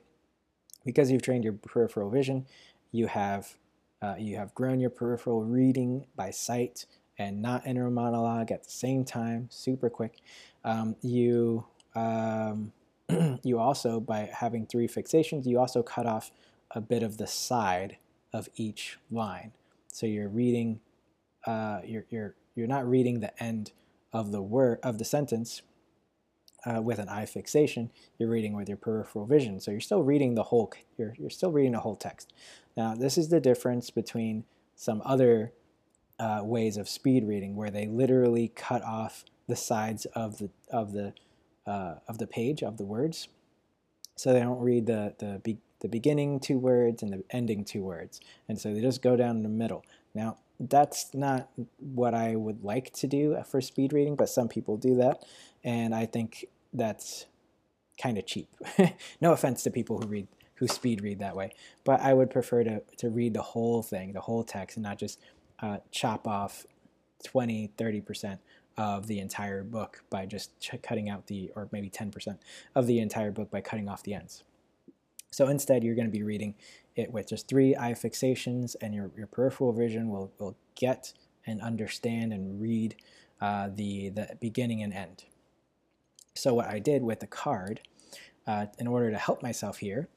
because 0.85 1.11
you've 1.11 1.23
trained 1.23 1.45
your 1.45 1.53
peripheral 1.53 2.11
vision, 2.11 2.47
you 2.93 3.07
have 3.07 3.57
uh, 4.03 4.15
you 4.19 4.37
have 4.37 4.55
grown 4.55 4.79
your 4.79 4.91
peripheral 4.91 5.43
reading 5.43 6.07
by 6.17 6.31
sight 6.31 6.87
and 7.19 7.41
not 7.41 7.67
inner 7.67 7.91
monologue 7.91 8.51
at 8.51 8.65
the 8.65 8.71
same 8.71 9.05
time, 9.05 9.49
super 9.51 9.89
quick. 9.89 10.19
Um, 10.65 10.97
you 11.03 11.65
um, 11.95 12.73
you 13.43 13.59
also 13.59 14.01
by 14.01 14.31
having 14.33 14.67
three 14.67 14.87
fixations, 14.87 15.47
you 15.47 15.59
also 15.59 15.83
cut 15.83 16.07
off 16.07 16.31
a 16.71 16.81
bit 16.81 17.03
of 17.03 17.19
the 17.19 17.27
side 17.27 17.99
of 18.33 18.49
each 18.57 18.99
line. 19.11 19.53
So 19.93 20.07
you're 20.07 20.29
reading, 20.29 20.81
uh, 21.47 21.81
you're, 21.85 22.07
you're, 22.11 22.35
you're 22.55 22.67
not 22.67 22.89
reading 22.89 23.21
the 23.21 23.43
end 23.43 23.73
of 24.13 24.33
the 24.33 24.43
word 24.43 24.79
of 24.83 24.99
the 24.99 25.05
sentence 25.05 25.63
uh, 26.67 26.83
with 26.83 26.99
an 26.99 27.09
eye 27.09 27.27
fixation. 27.27 27.91
You're 28.19 28.29
reading 28.29 28.55
with 28.55 28.69
your 28.69 28.77
peripheral 28.77 29.27
vision. 29.27 29.61
So 29.61 29.71
you're 29.71 29.81
still 29.81 30.03
reading 30.03 30.35
the 30.35 30.45
whole. 30.45 30.73
You're 30.99 31.15
you're 31.19 31.31
still 31.31 31.53
reading 31.53 31.73
the 31.73 31.81
whole 31.81 31.97
text. 31.97 32.33
Now 32.77 32.95
this 32.95 33.17
is 33.17 33.29
the 33.29 33.41
difference 33.41 33.91
between 33.91 34.45
some 34.75 35.01
other 35.05 35.53
uh, 36.19 36.41
ways 36.43 36.77
of 36.77 36.89
speed 36.89 37.25
reading 37.25 37.57
where 37.57 37.71
they 37.71 37.87
literally 37.87 38.49
cut 38.49 38.83
off 38.83 39.25
the 39.49 39.57
sides 39.57 40.07
of 40.07 40.39
the 40.39 40.51
of 40.71 40.93
the 40.93 41.15
uh, 41.67 41.97
of 42.09 42.19
the 42.19 42.27
page 42.27 42.63
of 42.63 42.79
the 42.79 42.85
words, 42.85 43.29
so 44.17 44.33
they 44.33 44.41
don't 44.41 44.61
read 44.61 44.87
the 44.87 45.15
the 45.19 45.41
the 45.87 45.99
beginning 45.99 46.41
two 46.41 46.59
words 46.59 47.03
and 47.03 47.13
the 47.13 47.23
ending 47.31 47.65
two 47.65 47.83
words. 47.83 48.21
And 48.49 48.61
so 48.61 48.75
they 48.75 48.81
just 48.81 49.03
go 49.03 49.15
down 49.15 49.45
the 49.45 49.49
middle. 49.49 49.85
Now, 50.15 50.39
that's 50.59 51.15
not 51.15 51.49
what 51.79 52.13
I 52.13 52.35
would 52.35 52.65
like 52.65 52.93
to 52.95 53.07
do 53.07 53.39
for 53.49 53.61
speed 53.61 53.93
reading, 53.93 54.17
but 54.17 54.29
some 54.29 54.49
people 54.49 54.77
do 54.77 54.97
that. 54.97 55.25
And 55.63 55.95
I 55.95 56.07
think 56.07 56.47
that's 56.73 57.27
kind 58.03 58.19
of 58.19 58.27
cheap. 58.27 58.49
no 59.21 59.33
offense 59.33 59.63
to 59.63 59.71
people 59.71 60.01
who 60.01 60.07
read 60.07 60.29
who 60.55 60.67
speed 60.67 61.03
read 61.03 61.19
that 61.19 61.37
way, 61.37 61.53
but 61.85 62.01
I 62.01 62.15
would 62.15 62.31
prefer 62.31 62.65
to, 62.65 62.83
to 62.97 63.11
read 63.11 63.35
the 63.35 63.43
whole 63.43 63.83
thing, 63.83 64.15
the 64.15 64.23
whole 64.23 64.43
text, 64.43 64.79
and 64.79 64.85
not 64.85 64.97
just 64.97 65.21
uh, 65.61 65.79
chop 65.91 66.27
off 66.27 66.65
20, 67.25 67.73
30% 67.77 68.39
of 68.79 69.07
the 69.07 69.19
entire 69.19 69.63
book 69.63 70.03
by 70.09 70.25
just 70.25 70.53
cutting 70.83 71.11
out 71.11 71.27
the, 71.27 71.53
or 71.55 71.69
maybe 71.73 71.91
10% 71.91 72.39
of 72.75 72.87
the 72.87 73.01
entire 73.01 73.31
book 73.31 73.51
by 73.51 73.61
cutting 73.61 73.87
off 73.87 74.03
the 74.03 74.15
ends. 74.15 74.45
So 75.37 75.49
instead, 75.49 75.85
you're 75.85 75.95
going 75.95 76.07
to 76.07 76.11
be 76.11 76.23
reading 76.23 76.55
it 76.95 77.13
with 77.13 77.29
just 77.29 77.47
three 77.47 77.77
eye 77.77 77.93
fixations, 77.93 78.75
and 78.81 78.95
your, 78.95 79.11
your 79.15 79.27
peripheral 79.27 79.71
vision 79.71 80.09
will, 80.09 80.33
will 80.39 80.57
get 80.75 81.13
and 81.47 81.61
understand 81.61 82.33
and 82.33 82.59
read 82.59 82.97
uh, 83.43 83.69
the, 83.75 84.09
the 84.09 84.39
beginning 84.41 84.83
and 84.83 84.95
end. 84.95 85.25
So 86.33 86.55
what 86.55 86.69
I 86.69 86.79
did 86.79 87.03
with 87.03 87.21
the 87.21 87.27
card, 87.27 87.83
uh, 88.47 88.65
in 88.79 88.87
order 88.87 89.11
to 89.11 89.19
help 89.19 89.43
myself 89.43 89.77
here, 89.77 90.09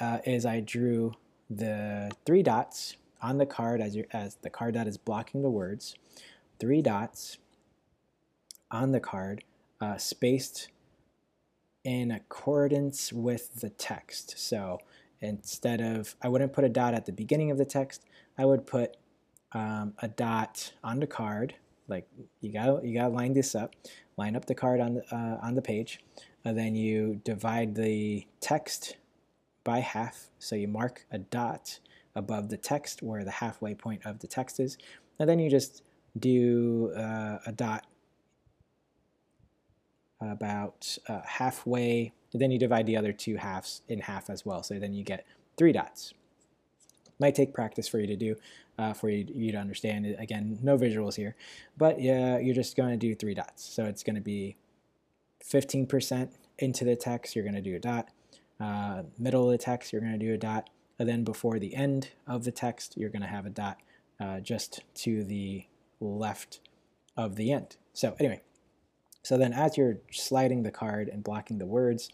uh, 0.00 0.18
is 0.26 0.44
I 0.44 0.60
drew 0.60 1.14
the 1.48 2.10
three 2.26 2.42
dots 2.42 2.98
on 3.22 3.38
the 3.38 3.46
card 3.46 3.80
as, 3.80 3.96
as 4.12 4.34
the 4.42 4.50
card 4.50 4.74
dot 4.74 4.86
is 4.86 4.98
blocking 4.98 5.40
the 5.40 5.48
words, 5.48 5.94
three 6.60 6.82
dots 6.82 7.38
on 8.70 8.92
the 8.92 9.00
card, 9.00 9.44
uh, 9.80 9.96
spaced 9.96 10.68
in 11.88 12.10
accordance 12.10 13.14
with 13.14 13.62
the 13.62 13.70
text. 13.70 14.38
So 14.38 14.78
instead 15.22 15.80
of, 15.80 16.14
I 16.20 16.28
wouldn't 16.28 16.52
put 16.52 16.64
a 16.64 16.68
dot 16.68 16.92
at 16.92 17.06
the 17.06 17.12
beginning 17.12 17.50
of 17.50 17.56
the 17.56 17.64
text, 17.64 18.04
I 18.36 18.44
would 18.44 18.66
put 18.66 18.98
um, 19.52 19.94
a 20.02 20.08
dot 20.08 20.74
on 20.84 21.00
the 21.00 21.06
card. 21.06 21.54
Like 21.88 22.06
you 22.42 22.52
gotta 22.52 22.86
you 22.86 22.92
gotta 22.92 23.14
line 23.14 23.32
this 23.32 23.54
up, 23.54 23.74
line 24.18 24.36
up 24.36 24.44
the 24.44 24.54
card 24.54 24.80
on 24.80 24.96
the 24.96 25.02
uh, 25.10 25.38
on 25.42 25.54
the 25.54 25.62
page, 25.62 26.00
and 26.44 26.58
then 26.58 26.74
you 26.74 27.22
divide 27.24 27.74
the 27.74 28.26
text 28.40 28.98
by 29.64 29.78
half. 29.78 30.28
So 30.38 30.56
you 30.56 30.68
mark 30.68 31.06
a 31.10 31.16
dot 31.16 31.78
above 32.14 32.50
the 32.50 32.58
text 32.58 33.02
where 33.02 33.24
the 33.24 33.30
halfway 33.30 33.74
point 33.74 34.04
of 34.04 34.18
the 34.18 34.26
text 34.26 34.60
is, 34.60 34.76
and 35.18 35.26
then 35.26 35.38
you 35.38 35.48
just 35.48 35.82
do 36.18 36.92
uh, 36.94 37.38
a 37.46 37.52
dot 37.52 37.86
about 40.20 40.98
uh, 41.08 41.20
halfway. 41.24 42.12
Then 42.32 42.50
you 42.50 42.58
divide 42.58 42.86
the 42.86 42.96
other 42.96 43.12
two 43.12 43.36
halves 43.36 43.82
in 43.88 44.00
half 44.00 44.28
as 44.28 44.44
well. 44.44 44.62
So 44.62 44.78
then 44.78 44.92
you 44.94 45.04
get 45.04 45.24
three 45.56 45.72
dots. 45.72 46.14
Might 47.20 47.34
take 47.34 47.52
practice 47.52 47.88
for 47.88 47.98
you 47.98 48.06
to 48.06 48.16
do, 48.16 48.36
uh, 48.78 48.92
for 48.92 49.08
you, 49.08 49.26
you, 49.34 49.52
to 49.52 49.58
understand. 49.58 50.06
Again, 50.18 50.58
no 50.62 50.78
visuals 50.78 51.16
here, 51.16 51.34
but 51.76 52.00
yeah, 52.00 52.38
you're 52.38 52.54
just 52.54 52.76
going 52.76 52.90
to 52.90 52.96
do 52.96 53.14
three 53.14 53.34
dots. 53.34 53.64
So 53.64 53.84
it's 53.84 54.04
going 54.04 54.14
to 54.14 54.22
be 54.22 54.56
15% 55.44 56.30
into 56.58 56.84
the 56.84 56.96
text, 56.96 57.34
you're 57.34 57.44
going 57.44 57.54
to 57.54 57.60
do 57.60 57.76
a 57.76 57.80
dot. 57.80 58.08
Uh, 58.60 59.02
middle 59.18 59.44
of 59.44 59.50
the 59.50 59.58
text, 59.58 59.92
you're 59.92 60.02
going 60.02 60.18
to 60.18 60.18
do 60.18 60.34
a 60.34 60.38
dot. 60.38 60.70
And 60.98 61.08
then 61.08 61.24
before 61.24 61.58
the 61.58 61.74
end 61.74 62.10
of 62.26 62.44
the 62.44 62.50
text, 62.50 62.96
you're 62.96 63.10
going 63.10 63.22
to 63.22 63.28
have 63.28 63.46
a 63.46 63.50
dot 63.50 63.78
uh, 64.20 64.40
just 64.40 64.82
to 64.94 65.22
the 65.24 65.66
left 66.00 66.60
of 67.16 67.36
the 67.36 67.52
end. 67.52 67.76
So 67.92 68.16
anyway, 68.18 68.42
So 69.22 69.36
then, 69.36 69.52
as 69.52 69.76
you're 69.76 69.98
sliding 70.10 70.62
the 70.62 70.70
card 70.70 71.08
and 71.08 71.22
blocking 71.22 71.58
the 71.58 71.66
words 71.66 72.08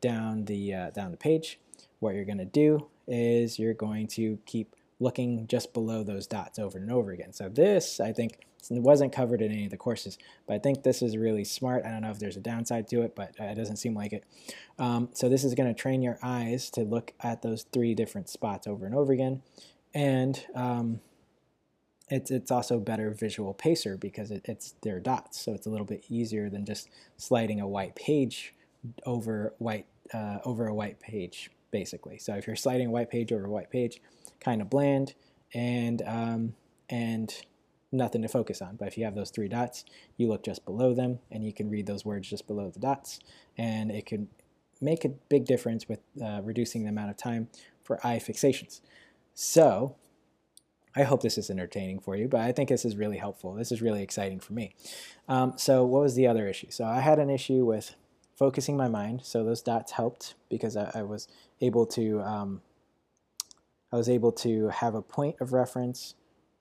down 0.00 0.44
the 0.44 0.74
uh, 0.74 0.90
down 0.90 1.10
the 1.10 1.16
page, 1.16 1.58
what 1.98 2.14
you're 2.14 2.24
going 2.24 2.38
to 2.38 2.44
do 2.44 2.86
is 3.06 3.58
you're 3.58 3.74
going 3.74 4.06
to 4.06 4.38
keep 4.46 4.76
looking 5.00 5.46
just 5.46 5.72
below 5.72 6.02
those 6.02 6.26
dots 6.26 6.58
over 6.58 6.78
and 6.78 6.92
over 6.92 7.10
again. 7.10 7.32
So 7.32 7.48
this, 7.48 8.00
I 8.00 8.12
think, 8.12 8.38
wasn't 8.68 9.12
covered 9.12 9.40
in 9.40 9.50
any 9.50 9.64
of 9.64 9.70
the 9.70 9.76
courses, 9.76 10.18
but 10.46 10.54
I 10.54 10.58
think 10.58 10.82
this 10.82 11.00
is 11.00 11.16
really 11.16 11.44
smart. 11.44 11.84
I 11.84 11.90
don't 11.90 12.02
know 12.02 12.10
if 12.10 12.18
there's 12.18 12.36
a 12.36 12.40
downside 12.40 12.86
to 12.88 13.02
it, 13.02 13.16
but 13.16 13.34
it 13.38 13.54
doesn't 13.54 13.76
seem 13.76 13.94
like 13.94 14.12
it. 14.12 14.24
Um, 14.78 15.08
so 15.12 15.28
this 15.28 15.42
is 15.42 15.54
going 15.54 15.74
to 15.74 15.80
train 15.80 16.02
your 16.02 16.18
eyes 16.22 16.70
to 16.70 16.82
look 16.82 17.14
at 17.20 17.40
those 17.42 17.64
three 17.72 17.94
different 17.94 18.28
spots 18.28 18.66
over 18.66 18.84
and 18.84 18.94
over 18.94 19.12
again, 19.12 19.42
and 19.94 20.44
um, 20.54 21.00
it's 22.10 22.30
it's 22.30 22.50
also 22.50 22.78
better 22.78 23.10
visual 23.10 23.54
pacer 23.54 23.96
because 23.96 24.30
it, 24.30 24.42
it's 24.44 24.74
their 24.82 25.00
dots, 25.00 25.40
so 25.40 25.54
it's 25.54 25.66
a 25.66 25.70
little 25.70 25.86
bit 25.86 26.04
easier 26.08 26.50
than 26.50 26.66
just 26.66 26.90
sliding 27.16 27.60
a 27.60 27.68
white 27.68 27.94
page 27.94 28.54
over 29.06 29.54
white 29.58 29.86
uh, 30.12 30.38
over 30.44 30.66
a 30.66 30.74
white 30.74 31.00
page, 31.00 31.50
basically. 31.70 32.18
So 32.18 32.34
if 32.34 32.46
you're 32.46 32.56
sliding 32.56 32.88
a 32.88 32.90
white 32.90 33.10
page 33.10 33.32
over 33.32 33.46
a 33.46 33.50
white 33.50 33.70
page, 33.70 34.02
kind 34.40 34.60
of 34.60 34.68
bland 34.68 35.14
and 35.54 36.02
um, 36.06 36.54
and 36.88 37.32
nothing 37.92 38.22
to 38.22 38.28
focus 38.28 38.60
on. 38.60 38.76
But 38.76 38.88
if 38.88 38.98
you 38.98 39.04
have 39.04 39.14
those 39.14 39.30
three 39.30 39.48
dots, 39.48 39.84
you 40.16 40.28
look 40.28 40.44
just 40.44 40.64
below 40.64 40.94
them 40.94 41.20
and 41.30 41.44
you 41.44 41.52
can 41.52 41.70
read 41.70 41.86
those 41.86 42.04
words 42.04 42.28
just 42.28 42.46
below 42.46 42.70
the 42.70 42.80
dots, 42.80 43.20
and 43.56 43.90
it 43.90 44.06
can 44.06 44.28
make 44.80 45.04
a 45.04 45.10
big 45.10 45.44
difference 45.44 45.88
with 45.88 46.00
uh, 46.24 46.40
reducing 46.42 46.82
the 46.82 46.88
amount 46.88 47.10
of 47.10 47.16
time 47.16 47.48
for 47.84 48.04
eye 48.04 48.18
fixations. 48.18 48.80
So 49.34 49.96
I 50.96 51.04
hope 51.04 51.22
this 51.22 51.38
is 51.38 51.50
entertaining 51.50 52.00
for 52.00 52.16
you, 52.16 52.26
but 52.26 52.40
I 52.40 52.52
think 52.52 52.68
this 52.68 52.84
is 52.84 52.96
really 52.96 53.18
helpful. 53.18 53.54
This 53.54 53.70
is 53.70 53.80
really 53.80 54.02
exciting 54.02 54.40
for 54.40 54.52
me. 54.52 54.74
Um, 55.28 55.54
so 55.56 55.84
what 55.84 56.02
was 56.02 56.16
the 56.16 56.26
other 56.26 56.48
issue? 56.48 56.70
So 56.70 56.84
I 56.84 57.00
had 57.00 57.18
an 57.18 57.30
issue 57.30 57.64
with 57.64 57.94
focusing 58.36 58.76
my 58.76 58.88
mind. 58.88 59.20
So 59.22 59.44
those 59.44 59.62
dots 59.62 59.92
helped 59.92 60.34
because 60.48 60.76
I, 60.76 60.90
I 60.94 61.02
was 61.02 61.28
able 61.60 61.86
to 61.86 62.20
um, 62.22 62.62
I 63.92 63.96
was 63.96 64.08
able 64.08 64.32
to 64.32 64.68
have 64.68 64.94
a 64.94 65.02
point 65.02 65.36
of 65.40 65.52
reference, 65.52 66.14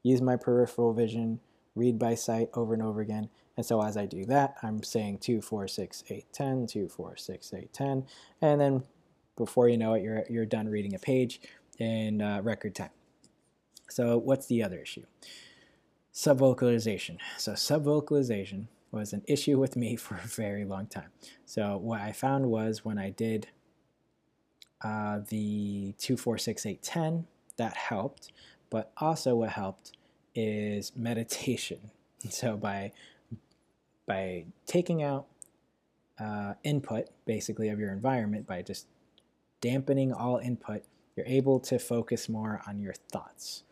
use 0.03 0.21
my 0.21 0.35
peripheral 0.35 0.93
vision, 0.93 1.39
read 1.75 1.99
by 1.99 2.15
sight 2.15 2.49
over 2.53 2.73
and 2.73 2.83
over 2.83 3.01
again. 3.01 3.29
And 3.55 3.65
so 3.65 3.81
as 3.81 3.97
I 3.97 4.05
do 4.05 4.25
that, 4.25 4.55
I'm 4.63 4.83
saying 4.83 5.19
2, 5.19 5.41
4, 5.41 5.67
6, 5.67 6.03
8, 6.09 6.25
10, 6.33 6.67
2, 6.67 6.89
4, 6.89 7.17
6, 7.17 7.53
8, 7.53 7.73
10. 7.73 8.05
And 8.41 8.61
then 8.61 8.83
before 9.35 9.69
you 9.69 9.77
know 9.77 9.93
it, 9.93 10.01
you're, 10.01 10.23
you're 10.29 10.45
done 10.45 10.69
reading 10.69 10.95
a 10.95 10.99
page 10.99 11.41
in 11.77 12.21
uh, 12.21 12.41
record 12.41 12.75
time. 12.75 12.89
So 13.89 14.17
what's 14.17 14.47
the 14.47 14.63
other 14.63 14.79
issue? 14.79 15.03
Subvocalization. 16.13 17.17
So 17.37 17.53
subvocalization 17.53 18.67
was 18.91 19.13
an 19.13 19.23
issue 19.27 19.59
with 19.59 19.75
me 19.75 19.95
for 20.05 20.15
a 20.15 20.27
very 20.27 20.65
long 20.65 20.87
time. 20.87 21.09
So 21.45 21.77
what 21.77 22.01
I 22.01 22.11
found 22.11 22.47
was 22.47 22.85
when 22.85 22.97
I 22.97 23.09
did 23.09 23.47
uh, 24.83 25.19
the 25.29 25.93
246810, 25.97 27.27
that 27.57 27.75
helped, 27.75 28.31
but 28.69 28.91
also 28.97 29.35
what 29.35 29.49
helped 29.49 29.93
is 30.35 30.91
meditation. 30.95 31.79
So 32.29 32.57
by 32.57 32.91
by 34.05 34.43
taking 34.65 35.03
out 35.03 35.27
uh, 36.19 36.55
input, 36.65 37.07
basically 37.25 37.69
of 37.69 37.79
your 37.79 37.93
environment, 37.93 38.45
by 38.45 38.61
just 38.61 38.87
dampening 39.61 40.11
all 40.11 40.37
input, 40.37 40.83
you're 41.15 41.25
able 41.25 41.61
to 41.61 41.79
focus 41.79 42.27
more 42.27 42.61
on 42.67 42.81
your 42.81 42.93
thoughts 43.09 43.63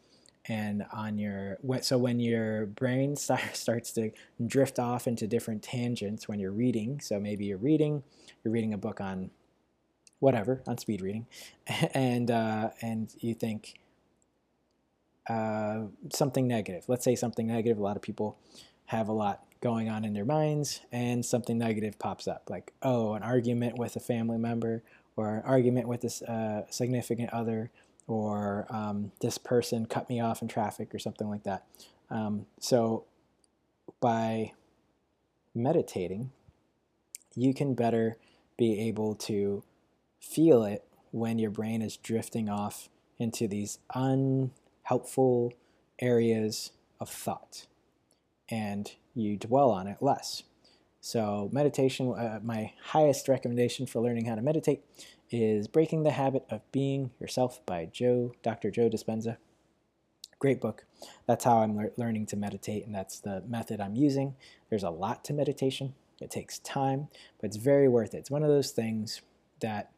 and 0.47 0.85
on 0.93 1.17
your 1.17 1.57
so 1.81 1.97
when 1.97 2.19
your 2.19 2.65
brain 2.65 3.15
starts 3.53 3.91
to 3.91 4.11
drift 4.45 4.79
off 4.79 5.07
into 5.07 5.27
different 5.27 5.61
tangents 5.61 6.27
when 6.27 6.39
you're 6.39 6.51
reading 6.51 6.99
so 6.99 7.19
maybe 7.19 7.45
you're 7.45 7.57
reading 7.57 8.03
you're 8.43 8.53
reading 8.53 8.73
a 8.73 8.77
book 8.77 9.01
on 9.01 9.29
whatever 10.19 10.61
on 10.67 10.77
speed 10.77 11.01
reading 11.01 11.25
and 11.93 12.31
uh, 12.31 12.69
and 12.81 13.13
you 13.19 13.33
think 13.33 13.75
uh, 15.29 15.81
something 16.13 16.47
negative. 16.47 16.85
Let's 16.87 17.03
say 17.03 17.15
something 17.15 17.47
negative. 17.47 17.77
A 17.77 17.83
lot 17.83 17.97
of 17.97 18.01
people 18.01 18.37
have 18.85 19.09
a 19.09 19.13
lot 19.13 19.43
going 19.59 19.89
on 19.89 20.05
in 20.05 20.13
their 20.13 20.25
minds 20.25 20.81
and 20.91 21.25
something 21.25 21.57
negative 21.57 21.97
pops 21.97 22.27
up 22.27 22.43
like 22.47 22.71
oh 22.83 23.15
an 23.15 23.23
argument 23.23 23.75
with 23.75 23.95
a 23.95 23.99
family 23.99 24.37
member 24.37 24.83
or 25.15 25.37
an 25.37 25.41
argument 25.45 25.87
with 25.87 26.03
a 26.03 26.31
uh, 26.31 26.61
significant 26.69 27.33
other 27.33 27.71
or 28.07 28.65
um, 28.69 29.11
this 29.21 29.37
person 29.37 29.85
cut 29.85 30.09
me 30.09 30.19
off 30.19 30.41
in 30.41 30.47
traffic 30.47 30.93
or 30.95 30.99
something 30.99 31.29
like 31.29 31.43
that. 31.43 31.65
Um, 32.09 32.45
so 32.59 33.05
by 33.99 34.53
meditating, 35.53 36.31
you 37.35 37.53
can 37.53 37.75
better 37.75 38.17
be 38.57 38.79
able 38.87 39.13
to 39.13 39.63
feel 40.19 40.63
it 40.63 40.83
when 41.11 41.37
your 41.37 41.51
brain 41.51 41.81
is 41.81 41.97
drifting 41.97 42.49
off 42.49 42.89
into 43.19 43.47
these 43.47 43.79
unhelpful 43.93 45.53
areas 45.99 46.71
of 46.99 47.09
thought 47.09 47.67
and 48.49 48.93
you 49.13 49.37
dwell 49.37 49.71
on 49.71 49.87
it 49.87 49.97
less. 50.01 50.43
So, 50.99 51.49
meditation, 51.51 52.13
uh, 52.13 52.39
my 52.43 52.73
highest 52.83 53.27
recommendation 53.27 53.85
for 53.85 54.01
learning 54.01 54.25
how 54.25 54.35
to 54.35 54.41
meditate 54.41 54.83
is 55.29 55.67
Breaking 55.67 56.03
the 56.03 56.11
Habit 56.11 56.45
of 56.49 56.61
Being 56.71 57.11
Yourself 57.19 57.65
by 57.65 57.85
Joe, 57.85 58.33
Dr. 58.43 58.71
Joe 58.71 58.89
Dispenza. 58.89 59.37
Great 60.39 60.61
book. 60.61 60.85
That's 61.25 61.43
how 61.43 61.59
I'm 61.59 61.75
le- 61.75 61.89
learning 61.97 62.27
to 62.27 62.35
meditate, 62.35 62.85
and 62.85 62.93
that's 62.93 63.19
the 63.19 63.43
method 63.47 63.81
I'm 63.81 63.95
using. 63.95 64.35
There's 64.69 64.83
a 64.83 64.89
lot 64.89 65.23
to 65.25 65.33
meditation. 65.33 65.95
It 66.21 66.31
takes 66.31 66.59
time, 66.59 67.09
but 67.39 67.47
it's 67.47 67.57
very 67.57 67.87
worth 67.87 68.13
it. 68.13 68.19
It's 68.19 68.31
one 68.31 68.43
of 68.43 68.49
those 68.49 68.71
things 68.71 69.21
that 69.59 69.91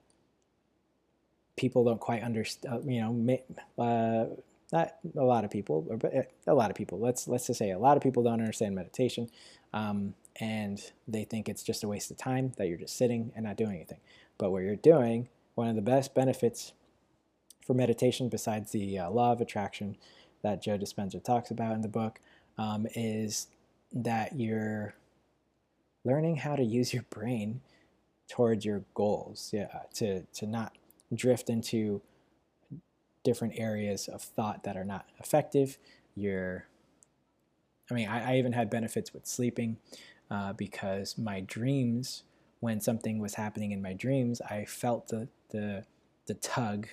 people 1.57 1.83
don't 1.83 1.99
quite 1.99 2.23
understand. 2.23 2.73
Uh, 2.73 2.89
you 2.89 3.01
know, 3.01 3.39
uh, 3.83 4.35
not 4.71 4.95
a 5.17 5.23
lot 5.23 5.43
of 5.43 5.51
people, 5.51 5.81
but 5.99 6.15
uh, 6.15 6.21
a 6.47 6.53
lot 6.53 6.69
of 6.69 6.75
people. 6.75 6.99
Let's 6.99 7.27
let's 7.27 7.47
just 7.47 7.59
say 7.59 7.71
a 7.71 7.79
lot 7.79 7.97
of 7.97 8.03
people 8.03 8.23
don't 8.23 8.39
understand 8.39 8.75
meditation, 8.75 9.29
um, 9.73 10.13
and 10.39 10.79
they 11.07 11.23
think 11.25 11.49
it's 11.49 11.63
just 11.63 11.83
a 11.83 11.87
waste 11.87 12.11
of 12.11 12.17
time 12.17 12.53
that 12.57 12.67
you're 12.67 12.77
just 12.77 12.97
sitting 12.97 13.31
and 13.35 13.45
not 13.45 13.57
doing 13.57 13.75
anything. 13.75 13.99
But 14.39 14.49
what 14.51 14.63
you're 14.63 14.75
doing, 14.75 15.29
one 15.53 15.67
of 15.67 15.75
the 15.75 15.81
best 15.83 16.15
benefits 16.15 16.73
for 17.63 17.75
meditation, 17.75 18.29
besides 18.29 18.71
the 18.71 18.97
uh, 18.97 19.11
law 19.11 19.33
of 19.33 19.41
attraction 19.41 19.97
that 20.41 20.63
Joe 20.63 20.77
Dispenza 20.77 21.23
talks 21.23 21.51
about 21.51 21.75
in 21.75 21.81
the 21.81 21.87
book, 21.87 22.19
um, 22.57 22.87
is 22.95 23.47
that 23.93 24.39
you're 24.39 24.95
learning 26.03 26.37
how 26.37 26.55
to 26.55 26.63
use 26.63 26.93
your 26.93 27.03
brain 27.11 27.61
towards 28.27 28.65
your 28.65 28.83
goals. 28.93 29.51
Yeah, 29.53 29.67
to 29.95 30.23
to 30.23 30.47
not 30.47 30.77
drift 31.13 31.49
into 31.49 32.01
different 33.23 33.53
areas 33.57 34.07
of 34.07 34.21
thought 34.21 34.63
that 34.63 34.77
are 34.77 34.85
not 34.85 35.05
effective. 35.19 35.77
You're, 36.15 36.65
I 37.91 37.93
mean, 37.93 38.07
I, 38.07 38.33
I 38.33 38.37
even 38.37 38.53
had 38.53 38.69
benefits 38.69 39.13
with 39.13 39.27
sleeping 39.27 39.77
uh, 40.31 40.53
because 40.53 41.17
my 41.17 41.41
dreams 41.41 42.23
when 42.59 42.81
something 42.81 43.19
was 43.19 43.35
happening 43.35 43.71
in 43.71 43.81
my 43.81 43.93
dreams, 43.93 44.41
I 44.41 44.65
felt 44.65 45.07
the 45.07 45.27
the 45.49 45.85
the 46.27 46.33
tug 46.35 46.87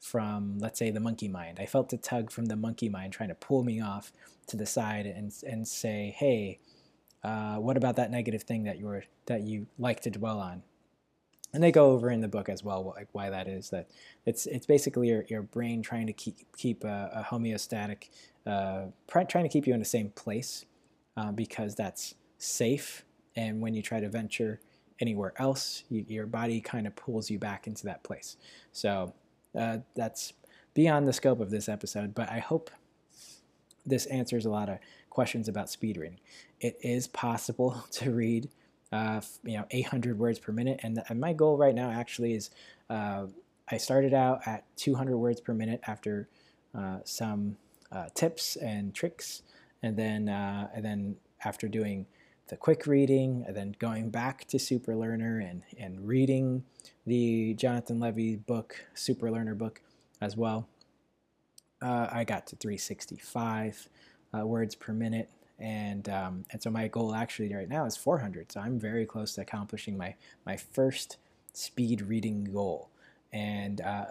from 0.00 0.58
let's 0.58 0.78
say 0.78 0.90
the 0.90 1.00
monkey 1.00 1.28
mind. 1.28 1.58
I 1.60 1.66
felt 1.66 1.88
the 1.88 1.96
tug 1.96 2.30
from 2.30 2.46
the 2.46 2.56
monkey 2.56 2.88
mind 2.88 3.12
trying 3.12 3.28
to 3.28 3.34
pull 3.34 3.62
me 3.62 3.80
off 3.80 4.12
to 4.48 4.56
the 4.56 4.66
side 4.66 5.06
and 5.06 5.32
and 5.46 5.66
say, 5.66 6.14
"Hey, 6.16 6.60
uh, 7.22 7.56
what 7.56 7.76
about 7.76 7.96
that 7.96 8.10
negative 8.10 8.42
thing 8.42 8.64
that 8.64 8.78
you 8.78 8.86
were 8.86 9.04
that 9.26 9.42
you 9.42 9.66
like 9.78 10.00
to 10.00 10.10
dwell 10.10 10.40
on?" 10.40 10.62
And 11.54 11.62
they 11.62 11.70
go 11.70 11.90
over 11.90 12.10
in 12.10 12.22
the 12.22 12.28
book 12.28 12.48
as 12.48 12.64
well, 12.64 12.94
like 12.96 13.08
why 13.12 13.28
that 13.30 13.46
is. 13.48 13.70
That 13.70 13.90
it's 14.24 14.46
it's 14.46 14.66
basically 14.66 15.08
your, 15.08 15.24
your 15.28 15.42
brain 15.42 15.82
trying 15.82 16.06
to 16.06 16.12
keep 16.12 16.36
keep 16.56 16.84
a, 16.84 17.10
a 17.14 17.34
homeostatic, 17.34 18.08
uh, 18.46 18.86
trying 19.08 19.44
to 19.44 19.48
keep 19.48 19.66
you 19.66 19.74
in 19.74 19.80
the 19.80 19.84
same 19.84 20.10
place, 20.10 20.64
uh, 21.16 21.32
because 21.32 21.74
that's 21.74 22.14
safe 22.38 23.04
and 23.36 23.60
when 23.60 23.74
you 23.74 23.82
try 23.82 24.00
to 24.00 24.08
venture 24.08 24.60
anywhere 25.00 25.32
else, 25.36 25.84
you, 25.88 26.04
your 26.08 26.26
body 26.26 26.60
kind 26.60 26.86
of 26.86 26.94
pulls 26.96 27.30
you 27.30 27.38
back 27.38 27.66
into 27.66 27.84
that 27.84 28.02
place. 28.02 28.36
So 28.72 29.14
uh, 29.58 29.78
that's 29.94 30.32
beyond 30.74 31.06
the 31.06 31.12
scope 31.12 31.40
of 31.40 31.50
this 31.50 31.68
episode, 31.68 32.14
but 32.14 32.30
I 32.30 32.38
hope 32.38 32.70
this 33.84 34.06
answers 34.06 34.46
a 34.46 34.50
lot 34.50 34.68
of 34.68 34.78
questions 35.10 35.48
about 35.48 35.68
speed 35.68 35.96
reading. 35.96 36.20
It 36.60 36.78
is 36.82 37.08
possible 37.08 37.84
to 37.92 38.10
read, 38.12 38.48
uh, 38.92 39.20
you 39.44 39.58
know, 39.58 39.66
800 39.70 40.18
words 40.18 40.38
per 40.38 40.52
minute, 40.52 40.80
and, 40.82 41.02
and 41.08 41.20
my 41.20 41.32
goal 41.32 41.56
right 41.56 41.74
now 41.74 41.90
actually 41.90 42.34
is 42.34 42.50
uh, 42.88 43.26
I 43.70 43.76
started 43.78 44.12
out 44.14 44.46
at 44.46 44.64
200 44.76 45.16
words 45.16 45.40
per 45.40 45.54
minute 45.54 45.80
after 45.86 46.28
uh, 46.74 46.98
some 47.04 47.56
uh, 47.90 48.06
tips 48.14 48.56
and 48.56 48.94
tricks, 48.94 49.42
and 49.82 49.96
then 49.96 50.28
uh, 50.28 50.68
and 50.74 50.84
then 50.84 51.16
after 51.44 51.68
doing 51.68 52.06
the 52.52 52.58
quick 52.58 52.86
reading, 52.86 53.46
and 53.48 53.56
then 53.56 53.74
going 53.78 54.10
back 54.10 54.44
to 54.44 54.58
Super 54.58 54.94
Learner 54.94 55.38
and, 55.38 55.62
and 55.78 56.06
reading 56.06 56.62
the 57.06 57.54
Jonathan 57.54 57.98
Levi 57.98 58.36
book, 58.46 58.76
Super 58.92 59.30
Learner 59.30 59.54
book 59.54 59.80
as 60.20 60.36
well. 60.36 60.68
Uh, 61.80 62.08
I 62.12 62.24
got 62.24 62.46
to 62.48 62.56
365 62.56 63.88
uh, 64.38 64.46
words 64.46 64.74
per 64.74 64.92
minute, 64.92 65.30
and 65.58 66.06
um, 66.10 66.44
and 66.50 66.62
so 66.62 66.68
my 66.68 66.88
goal 66.88 67.14
actually 67.14 67.54
right 67.54 67.70
now 67.70 67.86
is 67.86 67.96
400. 67.96 68.52
So 68.52 68.60
I'm 68.60 68.78
very 68.78 69.06
close 69.06 69.32
to 69.36 69.40
accomplishing 69.40 69.96
my 69.96 70.14
my 70.44 70.58
first 70.58 71.16
speed 71.54 72.02
reading 72.02 72.44
goal, 72.44 72.90
and 73.32 73.80
uh, 73.80 74.04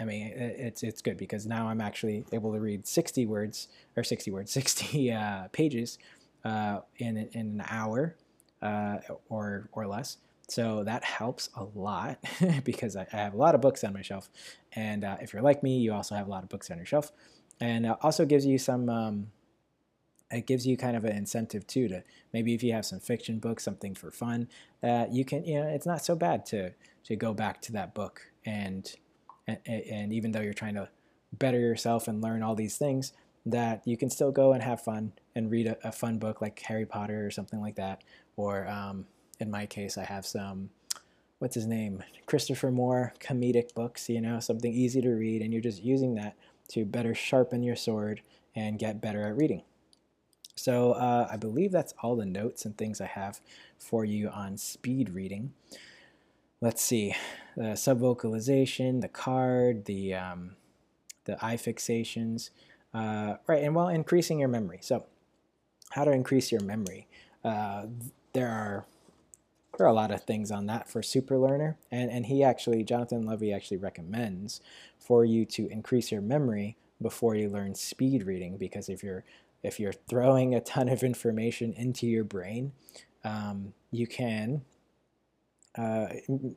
I 0.00 0.04
mean 0.06 0.32
it's 0.34 0.82
it's 0.82 1.02
good 1.02 1.18
because 1.18 1.44
now 1.44 1.68
I'm 1.68 1.82
actually 1.82 2.24
able 2.32 2.54
to 2.54 2.60
read 2.60 2.86
60 2.86 3.26
words 3.26 3.68
or 3.94 4.02
60 4.04 4.30
words, 4.30 4.50
60 4.52 5.12
uh, 5.12 5.48
pages 5.52 5.98
uh, 6.46 6.80
in 6.98 7.16
in 7.16 7.60
an 7.60 7.64
hour 7.68 8.16
uh, 8.62 8.98
or 9.28 9.68
or 9.72 9.86
less. 9.86 10.18
So 10.48 10.84
that 10.84 11.02
helps 11.02 11.50
a 11.56 11.64
lot 11.74 12.18
because 12.64 12.94
I, 12.94 13.04
I, 13.12 13.16
have 13.16 13.34
a 13.34 13.36
lot 13.36 13.56
of 13.56 13.60
books 13.60 13.82
on 13.82 13.92
my 13.92 14.02
shelf, 14.02 14.30
and 14.72 15.02
uh, 15.02 15.16
if 15.20 15.32
you're 15.32 15.42
like 15.42 15.64
me, 15.64 15.78
you 15.78 15.92
also 15.92 16.14
have 16.14 16.28
a 16.28 16.30
lot 16.30 16.44
of 16.44 16.48
books 16.48 16.70
on 16.70 16.76
your 16.76 16.86
shelf, 16.86 17.10
and 17.60 17.86
also 18.00 18.24
gives 18.24 18.46
you 18.46 18.58
some. 18.58 18.88
Um, 18.88 19.26
it 20.30 20.46
gives 20.46 20.66
you 20.66 20.76
kind 20.76 20.96
of 20.96 21.04
an 21.04 21.16
incentive 21.16 21.66
too 21.68 21.86
to 21.86 22.02
maybe 22.32 22.52
if 22.52 22.62
you 22.62 22.72
have 22.72 22.84
some 22.84 22.98
fiction 22.98 23.38
books, 23.38 23.62
something 23.62 23.94
for 23.94 24.10
fun, 24.10 24.48
that 24.82 25.12
you 25.12 25.24
can 25.24 25.44
you 25.44 25.60
know 25.60 25.68
it's 25.68 25.86
not 25.86 26.04
so 26.04 26.14
bad 26.14 26.46
to 26.46 26.72
to 27.04 27.16
go 27.16 27.34
back 27.34 27.60
to 27.62 27.72
that 27.72 27.94
book 27.94 28.22
and 28.44 28.94
and, 29.48 29.58
and 29.66 30.12
even 30.12 30.30
though 30.32 30.40
you're 30.40 30.52
trying 30.52 30.74
to 30.74 30.88
better 31.32 31.58
yourself 31.58 32.06
and 32.08 32.22
learn 32.22 32.42
all 32.42 32.54
these 32.54 32.76
things, 32.76 33.12
that 33.46 33.82
you 33.86 33.96
can 33.96 34.10
still 34.10 34.32
go 34.32 34.52
and 34.52 34.62
have 34.62 34.82
fun 34.82 35.12
and 35.34 35.50
read 35.50 35.68
a, 35.68 35.88
a 35.88 35.92
fun 35.92 36.18
book 36.18 36.42
like 36.42 36.60
Harry 36.62 36.84
Potter 36.84 37.24
or 37.24 37.30
something 37.30 37.60
like 37.60 37.76
that. 37.76 38.02
Or 38.36 38.66
um, 38.66 39.06
in 39.38 39.50
my 39.50 39.66
case, 39.66 39.96
I 39.96 40.04
have 40.04 40.26
some 40.26 40.70
what's 41.38 41.54
his 41.54 41.66
name 41.66 42.02
Christopher 42.26 42.70
Moore 42.70 43.14
comedic 43.20 43.72
books. 43.74 44.08
You 44.08 44.20
know, 44.20 44.40
something 44.40 44.72
easy 44.72 45.00
to 45.00 45.10
read, 45.10 45.42
and 45.42 45.52
you're 45.52 45.62
just 45.62 45.82
using 45.82 46.16
that 46.16 46.36
to 46.68 46.84
better 46.84 47.14
sharpen 47.14 47.62
your 47.62 47.76
sword 47.76 48.20
and 48.54 48.78
get 48.78 49.00
better 49.00 49.22
at 49.22 49.36
reading. 49.36 49.62
So 50.56 50.92
uh, 50.92 51.28
I 51.30 51.36
believe 51.36 51.70
that's 51.70 51.94
all 52.02 52.16
the 52.16 52.26
notes 52.26 52.64
and 52.64 52.76
things 52.76 53.00
I 53.00 53.06
have 53.06 53.40
for 53.78 54.04
you 54.04 54.28
on 54.28 54.56
speed 54.56 55.10
reading. 55.10 55.52
Let's 56.62 56.82
see, 56.82 57.14
the 57.56 57.74
subvocalization, 57.74 59.02
the 59.02 59.08
card, 59.08 59.84
the 59.84 60.14
um, 60.14 60.56
the 61.26 61.36
eye 61.44 61.56
fixations, 61.56 62.50
uh, 62.96 63.36
right, 63.46 63.62
and 63.62 63.74
while 63.74 63.88
increasing 63.88 64.38
your 64.38 64.48
memory. 64.48 64.78
So, 64.80 65.04
how 65.90 66.04
to 66.04 66.12
increase 66.12 66.50
your 66.50 66.62
memory? 66.62 67.06
Uh, 67.44 67.86
there 68.32 68.48
are 68.48 68.86
there 69.76 69.86
are 69.86 69.90
a 69.90 69.94
lot 69.94 70.10
of 70.10 70.24
things 70.24 70.50
on 70.50 70.66
that 70.66 70.88
for 70.88 71.02
super 71.02 71.36
learner, 71.36 71.76
and 71.90 72.10
and 72.10 72.26
he 72.26 72.42
actually 72.42 72.82
Jonathan 72.84 73.26
Levi 73.26 73.50
actually 73.50 73.76
recommends 73.76 74.62
for 74.98 75.24
you 75.26 75.44
to 75.44 75.68
increase 75.68 76.10
your 76.10 76.22
memory 76.22 76.76
before 77.02 77.34
you 77.34 77.50
learn 77.50 77.74
speed 77.74 78.26
reading 78.26 78.56
because 78.56 78.88
if 78.88 79.02
you're 79.02 79.24
if 79.62 79.78
you're 79.78 79.92
throwing 79.92 80.54
a 80.54 80.60
ton 80.60 80.88
of 80.88 81.02
information 81.02 81.74
into 81.74 82.06
your 82.06 82.24
brain, 82.24 82.72
um, 83.24 83.74
you 83.90 84.06
can 84.06 84.62
uh, 85.76 86.06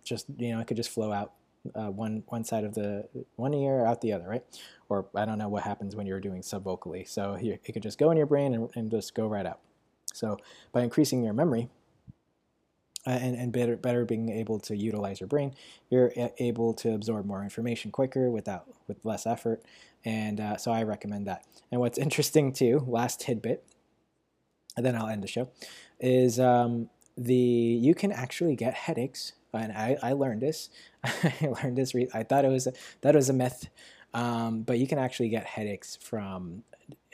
just 0.05 0.27
you 0.37 0.51
know 0.51 0.61
it 0.61 0.67
could 0.67 0.77
just 0.77 0.91
flow 0.91 1.11
out 1.11 1.33
uh, 1.75 1.91
one 1.91 2.23
one 2.27 2.43
side 2.43 2.63
of 2.63 2.73
the 2.73 3.07
one 3.35 3.53
ear 3.53 3.85
out 3.85 4.01
the 4.01 4.13
other, 4.13 4.27
right? 4.27 4.43
Or 4.87 5.07
I 5.15 5.25
don't 5.25 5.37
know 5.37 5.49
what 5.49 5.63
happens 5.63 5.95
when 5.95 6.07
you're 6.07 6.19
doing 6.19 6.41
subvocally. 6.41 7.07
So 7.07 7.35
here, 7.35 7.59
it 7.63 7.73
could 7.73 7.83
just 7.83 7.97
go 7.97 8.11
in 8.11 8.17
your 8.17 8.25
brain 8.25 8.53
and, 8.53 8.69
and 8.75 8.91
just 8.91 9.13
go 9.13 9.27
right 9.27 9.45
out. 9.45 9.59
So 10.13 10.37
by 10.71 10.81
increasing 10.81 11.23
your 11.23 11.33
memory, 11.33 11.69
uh, 13.07 13.11
and, 13.11 13.35
and 13.35 13.53
better, 13.53 13.77
better 13.77 14.03
being 14.03 14.29
able 14.29 14.59
to 14.59 14.75
utilize 14.75 15.21
your 15.21 15.27
brain, 15.27 15.55
you're 15.89 16.11
able 16.37 16.73
to 16.73 16.93
absorb 16.93 17.25
more 17.25 17.41
information 17.43 17.91
quicker 17.91 18.29
without 18.29 18.65
with 18.87 18.97
less 19.05 19.25
effort. 19.25 19.63
And 20.03 20.39
uh, 20.39 20.57
so 20.57 20.71
I 20.71 20.83
recommend 20.83 21.25
that. 21.27 21.45
And 21.71 21.79
what's 21.79 21.97
interesting 22.05 22.51
too, 22.51 22.83
last 22.85 23.21
tidbit, 23.21 23.63
and 24.75 24.85
then 24.85 24.95
I'll 24.95 25.07
end 25.07 25.23
the 25.23 25.27
show, 25.27 25.49
is 25.99 26.39
um, 26.39 26.89
the 27.17 27.33
you 27.33 27.95
can 27.95 28.11
actually 28.11 28.55
get 28.55 28.73
headaches. 28.73 29.33
And 29.53 29.71
I, 29.71 29.97
I 30.01 30.13
learned 30.13 30.41
this. 30.41 30.69
I 31.03 31.53
learned 31.63 31.77
this. 31.77 31.93
I 32.13 32.23
thought 32.23 32.45
it 32.45 32.49
was 32.49 32.67
a, 32.67 32.73
that 33.01 33.15
was 33.15 33.29
a 33.29 33.33
myth, 33.33 33.69
um, 34.13 34.61
but 34.61 34.79
you 34.79 34.87
can 34.87 34.99
actually 34.99 35.29
get 35.29 35.45
headaches 35.45 35.97
from 36.01 36.63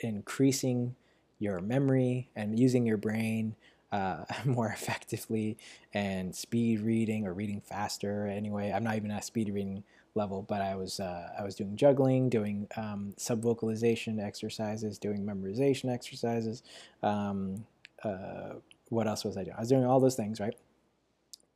increasing 0.00 0.94
your 1.38 1.60
memory 1.60 2.30
and 2.34 2.58
using 2.58 2.86
your 2.86 2.96
brain 2.96 3.54
uh, 3.92 4.24
more 4.44 4.68
effectively 4.68 5.56
and 5.94 6.34
speed 6.34 6.80
reading 6.80 7.26
or 7.26 7.32
reading 7.32 7.60
faster. 7.60 8.26
Anyway, 8.26 8.72
I'm 8.74 8.84
not 8.84 8.96
even 8.96 9.10
at 9.10 9.24
speed 9.24 9.48
reading 9.52 9.84
level, 10.14 10.42
but 10.42 10.60
I 10.62 10.74
was 10.76 10.98
uh, 10.98 11.28
I 11.38 11.42
was 11.44 11.54
doing 11.54 11.76
juggling, 11.76 12.28
doing 12.28 12.66
um, 12.76 13.14
subvocalization 13.18 14.22
exercises, 14.22 14.98
doing 14.98 15.24
memorization 15.24 15.92
exercises. 15.92 16.62
Um, 17.02 17.66
uh, 18.02 18.54
what 18.88 19.06
else 19.06 19.24
was 19.24 19.36
I 19.36 19.44
doing? 19.44 19.56
I 19.56 19.60
was 19.60 19.68
doing 19.68 19.84
all 19.84 20.00
those 20.00 20.14
things, 20.14 20.40
right? 20.40 20.54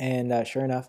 And 0.00 0.32
uh, 0.32 0.44
sure 0.44 0.64
enough, 0.64 0.88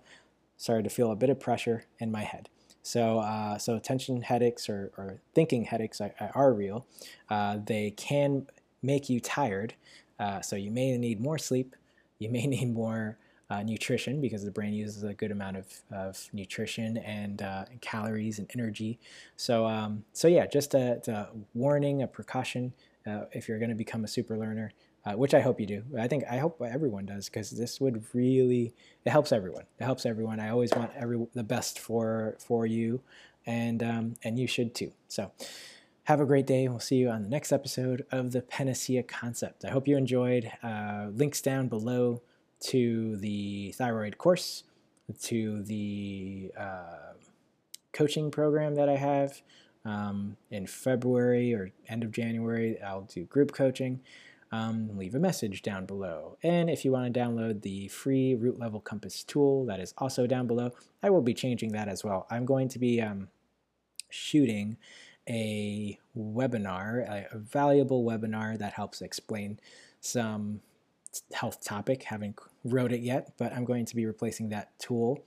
started 0.57 0.83
to 0.83 0.89
feel 0.89 1.11
a 1.11 1.15
bit 1.15 1.29
of 1.29 1.39
pressure 1.39 1.83
in 1.99 2.11
my 2.11 2.23
head. 2.23 2.49
So, 2.81 3.19
uh, 3.19 3.57
so 3.57 3.77
tension 3.77 4.21
headaches 4.21 4.69
or, 4.69 4.91
or 4.97 5.21
thinking 5.35 5.65
headaches 5.65 6.01
are, 6.01 6.13
are 6.33 6.53
real. 6.53 6.87
Uh, 7.29 7.57
they 7.63 7.91
can 7.91 8.47
make 8.81 9.09
you 9.09 9.19
tired, 9.19 9.75
uh, 10.19 10.41
so 10.41 10.55
you 10.55 10.71
may 10.71 10.97
need 10.97 11.19
more 11.19 11.37
sleep. 11.37 11.75
You 12.17 12.29
may 12.29 12.47
need 12.47 12.73
more 12.73 13.17
uh, 13.49 13.63
nutrition 13.63 14.21
because 14.21 14.45
the 14.45 14.51
brain 14.51 14.73
uses 14.73 15.03
a 15.03 15.13
good 15.13 15.29
amount 15.29 15.57
of, 15.57 15.67
of 15.91 16.29
nutrition 16.31 16.97
and 16.97 17.41
uh, 17.41 17.65
calories 17.81 18.39
and 18.39 18.49
energy. 18.55 18.97
So, 19.35 19.67
um, 19.67 20.05
so 20.13 20.27
yeah, 20.29 20.47
just 20.47 20.73
a, 20.73 21.01
a 21.11 21.27
warning, 21.53 22.01
a 22.01 22.07
precaution 22.07 22.73
if 23.33 23.49
you're 23.49 23.57
going 23.57 23.69
to 23.69 23.75
become 23.75 24.03
a 24.03 24.07
super 24.07 24.37
learner. 24.37 24.71
Uh, 25.03 25.13
which 25.13 25.33
I 25.33 25.39
hope 25.41 25.59
you 25.59 25.65
do. 25.65 25.83
I 25.97 26.07
think 26.07 26.25
I 26.29 26.37
hope 26.37 26.61
everyone 26.61 27.07
does 27.07 27.27
because 27.27 27.49
this 27.49 27.81
would 27.81 28.03
really 28.13 28.75
it 29.03 29.09
helps 29.09 29.31
everyone. 29.31 29.63
It 29.79 29.83
helps 29.83 30.05
everyone. 30.05 30.39
I 30.39 30.49
always 30.49 30.71
want 30.75 30.91
every 30.95 31.25
the 31.33 31.43
best 31.43 31.79
for 31.79 32.35
for 32.37 32.67
you, 32.67 33.01
and 33.47 33.81
um, 33.81 34.13
and 34.23 34.37
you 34.37 34.45
should 34.45 34.75
too. 34.75 34.91
So, 35.07 35.31
have 36.03 36.19
a 36.19 36.25
great 36.25 36.45
day. 36.45 36.67
We'll 36.67 36.79
see 36.79 36.97
you 36.97 37.09
on 37.09 37.23
the 37.23 37.29
next 37.29 37.51
episode 37.51 38.05
of 38.11 38.31
the 38.31 38.43
Panacea 38.43 39.01
Concept. 39.01 39.65
I 39.65 39.69
hope 39.69 39.87
you 39.87 39.97
enjoyed. 39.97 40.51
Uh, 40.61 41.07
links 41.11 41.41
down 41.41 41.67
below 41.67 42.21
to 42.65 43.15
the 43.17 43.71
thyroid 43.71 44.19
course, 44.19 44.65
to 45.23 45.63
the 45.63 46.51
uh, 46.57 47.13
coaching 47.91 48.31
program 48.31 48.75
that 48.75 48.87
I 48.89 48.97
have. 48.97 49.41
Um, 49.83 50.37
in 50.51 50.67
February 50.67 51.55
or 51.55 51.71
end 51.87 52.03
of 52.03 52.11
January, 52.11 52.79
I'll 52.81 53.01
do 53.01 53.23
group 53.23 53.51
coaching. 53.51 54.01
Um, 54.53 54.97
leave 54.97 55.15
a 55.15 55.19
message 55.19 55.61
down 55.61 55.85
below. 55.85 56.37
And 56.43 56.69
if 56.69 56.83
you 56.83 56.91
want 56.91 57.13
to 57.13 57.17
download 57.17 57.61
the 57.61 57.87
free 57.87 58.35
root 58.35 58.59
level 58.59 58.81
compass 58.81 59.23
tool, 59.23 59.65
that 59.65 59.79
is 59.79 59.93
also 59.97 60.27
down 60.27 60.45
below. 60.45 60.71
I 61.01 61.09
will 61.09 61.21
be 61.21 61.33
changing 61.33 61.71
that 61.71 61.87
as 61.87 62.03
well. 62.03 62.27
I'm 62.29 62.45
going 62.45 62.67
to 62.69 62.79
be 62.79 63.01
um, 63.01 63.29
shooting 64.09 64.75
a 65.29 65.97
webinar, 66.17 67.07
a, 67.09 67.27
a 67.33 67.37
valuable 67.37 68.03
webinar 68.03 68.57
that 68.57 68.73
helps 68.73 69.01
explain 69.01 69.59
some 70.01 70.59
health 71.33 71.63
topic. 71.63 72.03
Haven't 72.03 72.37
wrote 72.65 72.91
it 72.91 73.01
yet, 73.01 73.33
but 73.37 73.53
I'm 73.53 73.65
going 73.65 73.85
to 73.85 73.95
be 73.95 74.05
replacing 74.05 74.49
that 74.49 74.77
tool 74.79 75.23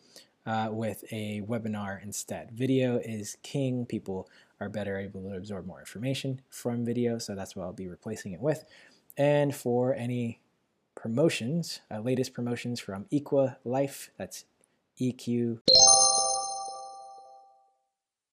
uh, 0.47 0.69
with 0.71 1.05
a 1.11 1.41
webinar 1.43 2.03
instead. 2.03 2.51
Video 2.53 2.99
is 2.99 3.37
king. 3.43 3.87
People 3.87 4.29
are 4.61 4.69
better 4.69 4.99
able 4.99 5.23
to 5.23 5.37
absorb 5.37 5.67
more 5.67 5.81
information 5.81 6.41
from 6.51 6.85
video, 6.85 7.19
so 7.19 7.35
that's 7.35 7.57
what 7.57 7.65
I'll 7.65 7.73
be 7.73 7.89
replacing 7.89 8.33
it 8.33 8.41
with. 8.41 8.65
And 9.17 9.55
for 9.55 9.95
any 9.95 10.41
promotions, 10.95 11.81
uh, 11.91 12.01
latest 12.01 12.35
promotions 12.35 12.81
from 12.81 13.07
Equi 13.13 13.49
Life, 13.65 14.11
that's 14.19 14.45
EQ 15.01 15.61